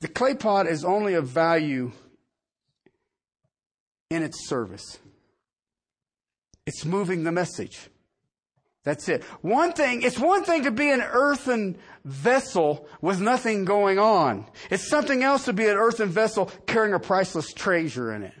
[0.01, 1.91] The clay pot is only of value
[4.09, 4.99] in its service.
[6.65, 7.89] It's moving the message.
[8.83, 9.23] That's it.
[9.41, 14.45] One thing, it's one thing to be an earthen vessel with nothing going on.
[14.69, 18.33] It's something else to be an earthen vessel carrying a priceless treasure in it.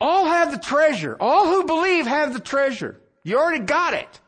[0.00, 1.16] All have the treasure.
[1.18, 3.00] All who believe have the treasure.
[3.22, 4.20] You already got it.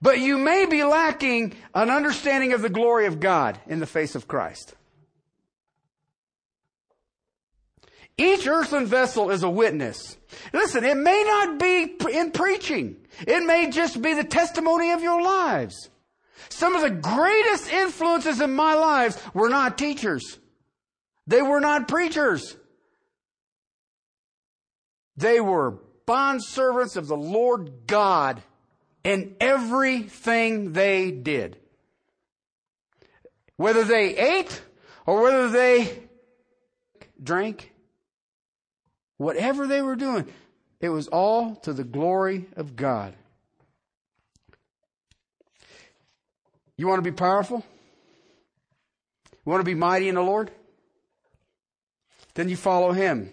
[0.00, 4.14] But you may be lacking an understanding of the glory of God in the face
[4.14, 4.74] of Christ.
[8.16, 10.16] Each earthen vessel is a witness.
[10.52, 12.96] Listen, it may not be in preaching.
[13.20, 15.88] It may just be the testimony of your lives.
[16.48, 20.38] Some of the greatest influences in my lives were not teachers.
[21.26, 22.56] They were not preachers.
[25.16, 28.42] They were bondservants of the Lord God
[29.04, 31.56] in everything they did.
[33.56, 34.62] Whether they ate
[35.06, 36.02] or whether they
[37.22, 37.72] drank,
[39.16, 40.26] whatever they were doing,
[40.80, 43.14] it was all to the glory of God.
[46.76, 47.64] You want to be powerful?
[49.32, 50.52] You want to be mighty in the Lord?
[52.34, 53.32] Then you follow him.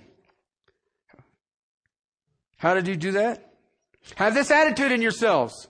[2.57, 3.44] How did you do that?
[4.15, 5.67] Have this attitude in yourselves,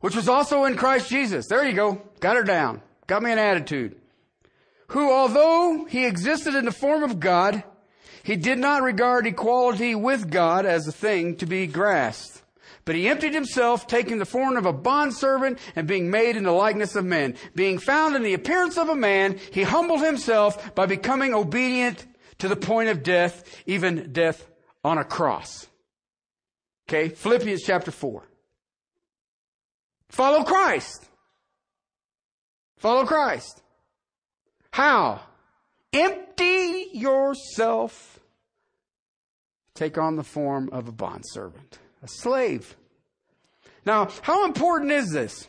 [0.00, 1.48] which was also in Christ Jesus.
[1.48, 2.00] There you go.
[2.20, 2.80] Got her down.
[3.06, 3.96] Got me an attitude.
[4.88, 7.64] Who, although he existed in the form of God,
[8.22, 12.42] he did not regard equality with God as a thing to be grasped.
[12.84, 16.52] But he emptied himself, taking the form of a bondservant and being made in the
[16.52, 17.34] likeness of men.
[17.54, 22.06] Being found in the appearance of a man, he humbled himself by becoming obedient
[22.38, 24.46] to the point of death, even death
[24.82, 25.66] on a cross.
[26.88, 28.22] Okay, Philippians chapter 4.
[30.10, 31.06] Follow Christ.
[32.76, 33.62] Follow Christ.
[34.70, 35.20] How?
[35.92, 38.20] Empty yourself.
[39.74, 42.76] Take on the form of a bondservant, a slave.
[43.86, 45.48] Now, how important is this?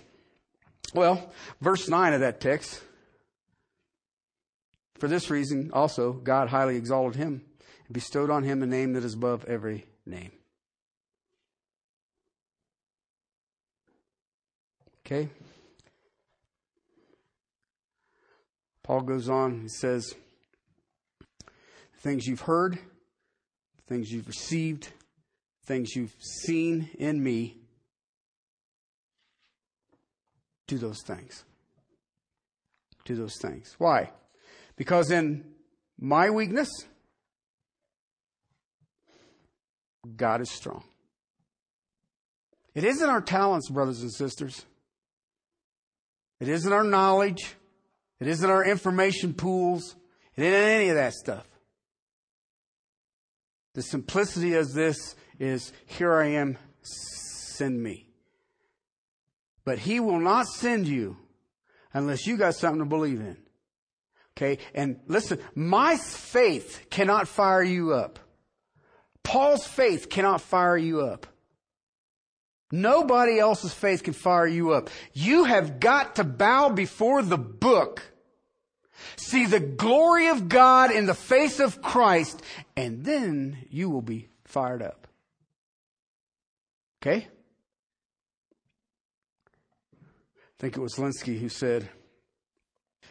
[0.93, 1.31] Well,
[1.61, 2.81] verse 9 of that text.
[4.97, 7.43] For this reason, also, God highly exalted him
[7.87, 10.31] and bestowed on him a name that is above every name.
[15.05, 15.29] Okay?
[18.81, 20.13] Paul goes on, he says,
[21.99, 22.79] things you've heard,
[23.87, 24.89] things you've received,
[25.65, 27.57] things you've seen in me,
[30.67, 31.43] do those things.
[33.05, 33.75] Do those things.
[33.77, 34.11] Why?
[34.75, 35.45] Because in
[35.99, 36.69] my weakness,
[40.15, 40.83] God is strong.
[42.73, 44.65] It isn't our talents, brothers and sisters.
[46.39, 47.55] It isn't our knowledge.
[48.19, 49.95] It isn't our information pools.
[50.35, 51.47] It isn't any of that stuff.
[53.73, 58.07] The simplicity of this is here I am, send me.
[59.65, 61.17] But he will not send you
[61.93, 63.37] unless you got something to believe in.
[64.37, 64.61] Okay?
[64.73, 68.19] And listen, my faith cannot fire you up.
[69.23, 71.25] Paul's faith cannot fire you up.
[72.71, 74.89] Nobody else's faith can fire you up.
[75.13, 78.01] You have got to bow before the book,
[79.15, 82.41] see the glory of God in the face of Christ,
[82.75, 85.07] and then you will be fired up.
[87.01, 87.27] Okay?
[89.93, 91.89] I think it was Lenski who said,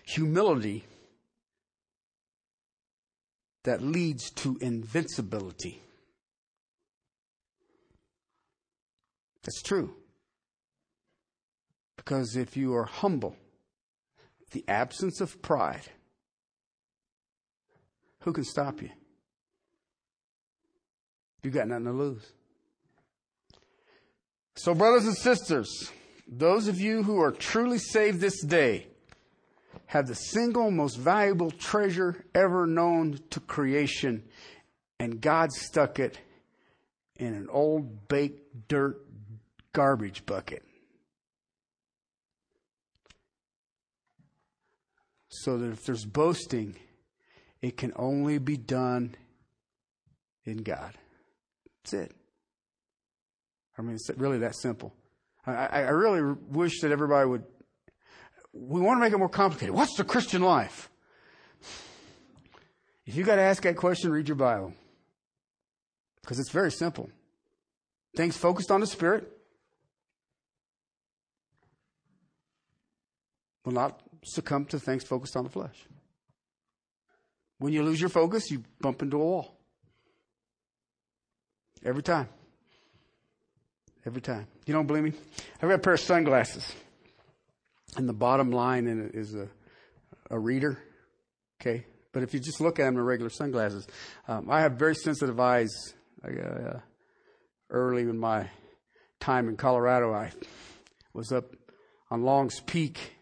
[0.03, 0.85] humility
[3.63, 5.84] that leads to invincibility.
[9.45, 9.95] That's true.
[11.97, 13.37] Because if you are humble,
[14.53, 15.89] the absence of pride,
[18.21, 18.91] who can stop you?
[21.43, 22.33] You got nothing to lose.
[24.57, 25.91] So, brothers and sisters,
[26.27, 28.87] those of you who are truly saved this day
[29.87, 34.23] have the single most valuable treasure ever known to creation,
[34.99, 36.19] and God stuck it
[37.17, 39.01] in an old baked dirt
[39.75, 40.65] garbage bucket.
[45.29, 46.77] So that if there's boasting,
[47.61, 49.15] it can only be done
[50.45, 50.95] in God.
[51.83, 52.13] That's it.
[53.77, 54.95] I mean, it's really that simple.
[55.47, 57.45] I, I really wish that everybody would.
[58.53, 59.75] We want to make it more complicated.
[59.75, 60.89] What's the Christian life?
[63.05, 64.73] If you got to ask that question, read your Bible.
[66.23, 67.11] Because it's very simple.
[68.17, 69.31] Things focused on the Spirit,
[73.65, 75.87] will not succumb to things focused on the flesh.
[77.59, 79.57] When you lose your focus, you bump into a wall.
[81.85, 82.29] Every time.
[84.07, 84.47] Every time.
[84.67, 85.13] You don't believe me?
[85.57, 86.71] I've got a pair of sunglasses.
[87.97, 89.49] And the bottom line in it is a,
[90.31, 90.79] a reader.
[91.61, 91.87] Okay?
[92.13, 93.87] But if you just look at them in regular sunglasses,
[94.29, 95.71] um, I have very sensitive eyes.
[96.23, 96.81] I, uh,
[97.71, 98.49] early in my
[99.21, 100.33] time in Colorado, I
[101.13, 101.55] was up
[102.11, 103.15] on Long's Peak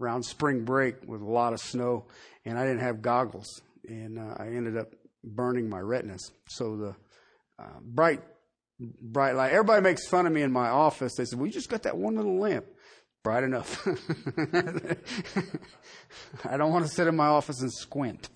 [0.00, 2.06] around spring break with a lot of snow,
[2.44, 4.88] and I didn't have goggles, and uh, I ended up
[5.24, 6.30] burning my retinas.
[6.48, 6.96] So the
[7.58, 8.22] uh, bright,
[8.78, 9.52] bright light.
[9.52, 11.14] Everybody makes fun of me in my office.
[11.16, 12.66] They said, "Well, you just got that one little lamp."
[13.24, 13.86] Bright enough.
[16.44, 18.28] I don't want to sit in my office and squint.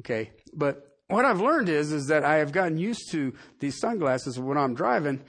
[0.00, 4.38] Okay, but what I've learned is is that I have gotten used to these sunglasses
[4.38, 5.22] when I'm driving.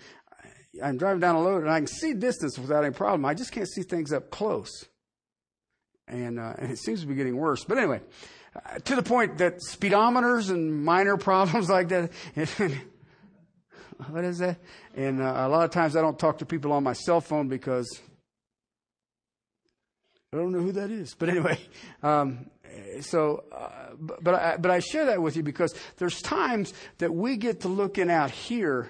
[0.82, 3.26] I'm driving down a road and I can see distance without any problem.
[3.26, 4.86] I just can't see things up close
[6.12, 7.64] and, uh, and it seems to be getting worse.
[7.64, 8.02] But anyway,
[8.56, 12.12] uh, to the point that speedometers and minor problems like that.
[14.10, 14.58] what is that?
[14.96, 17.48] And uh, a lot of times I don't talk to people on my cell phone
[17.48, 18.02] because
[20.34, 21.58] I don't know who that is, but anyway.
[22.04, 22.48] Um,
[23.02, 27.36] so, uh, but I, but I share that with you because there's times that we
[27.36, 28.90] get to looking out here,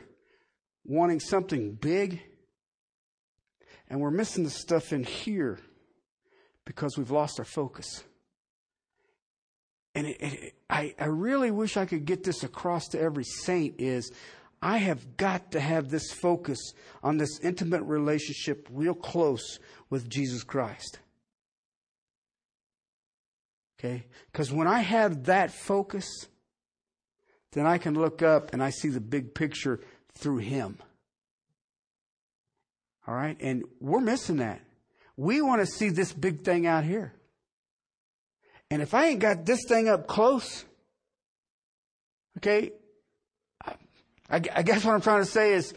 [0.86, 2.22] wanting something big,
[3.90, 5.60] and we're missing the stuff in here
[6.66, 8.04] because we've lost our focus.
[9.94, 13.76] And it, it, I, I really wish I could get this across to every saint
[13.80, 14.12] is
[14.62, 19.60] I have got to have this focus on this intimate relationship real close
[19.90, 21.00] with Jesus Christ.
[23.80, 24.06] Okay?
[24.32, 26.06] Because when I have that focus,
[27.54, 29.82] then I can look up and I see the big picture
[30.14, 30.78] through Him.
[33.08, 33.38] All right?
[33.42, 34.62] And we're missing that.
[35.18, 37.14] We want to see this big thing out here.
[38.70, 40.64] And if I ain't got this thing up close,
[42.38, 42.72] okay,
[43.66, 43.76] I,
[44.30, 45.74] I guess what I'm trying to say is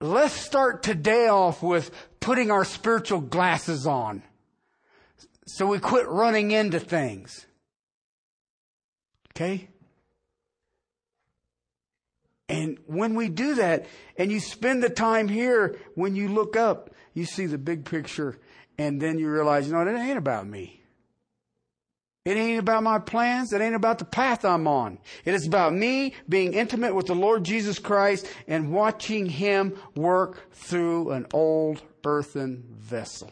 [0.00, 4.22] let's start today off with putting our spiritual glasses on.
[5.46, 7.46] So we quit running into things.
[9.30, 9.68] Okay?
[12.48, 13.86] And when we do that,
[14.18, 18.38] and you spend the time here, when you look up, you see the big picture,
[18.78, 20.82] and then you realize, you know, it ain't about me.
[22.24, 23.52] It ain't about my plans.
[23.52, 24.98] It ain't about the path I'm on.
[25.24, 30.52] It is about me being intimate with the Lord Jesus Christ and watching Him work
[30.52, 33.30] through an old earthen vessel.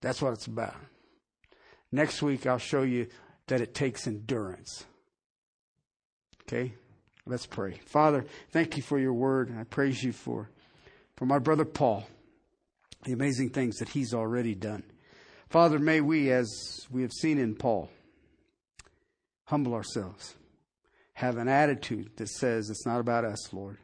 [0.00, 0.74] That's what it's about.
[1.92, 3.06] Next week, I'll show you
[3.46, 4.84] that it takes endurance.
[6.42, 6.74] Okay?
[7.26, 7.78] Let's pray.
[7.86, 9.54] Father, thank you for your word.
[9.56, 10.50] I praise you for,
[11.20, 12.06] for my brother Paul,
[13.04, 14.82] the amazing things that he's already done.
[15.50, 16.48] Father, may we, as
[16.90, 17.90] we have seen in Paul,
[19.44, 20.34] humble ourselves,
[21.12, 23.76] have an attitude that says it's not about us, Lord.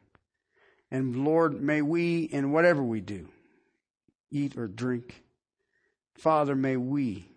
[0.91, 3.28] And Lord, may we, in whatever we do,
[4.30, 5.22] eat or drink,
[6.14, 7.28] Father, may we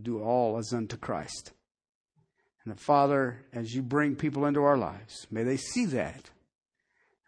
[0.00, 1.52] do all as unto Christ.
[2.64, 6.30] And Father, as you bring people into our lives, may they see that.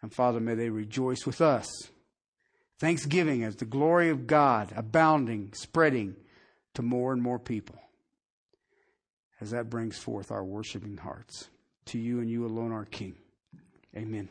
[0.01, 1.67] And Father, may they rejoice with us.
[2.79, 6.15] Thanksgiving as the glory of God abounding, spreading
[6.75, 7.75] to more and more people.
[9.41, 11.49] As that brings forth our worshiping hearts
[11.85, 13.15] to you and you alone, our King.
[13.95, 14.29] Amen.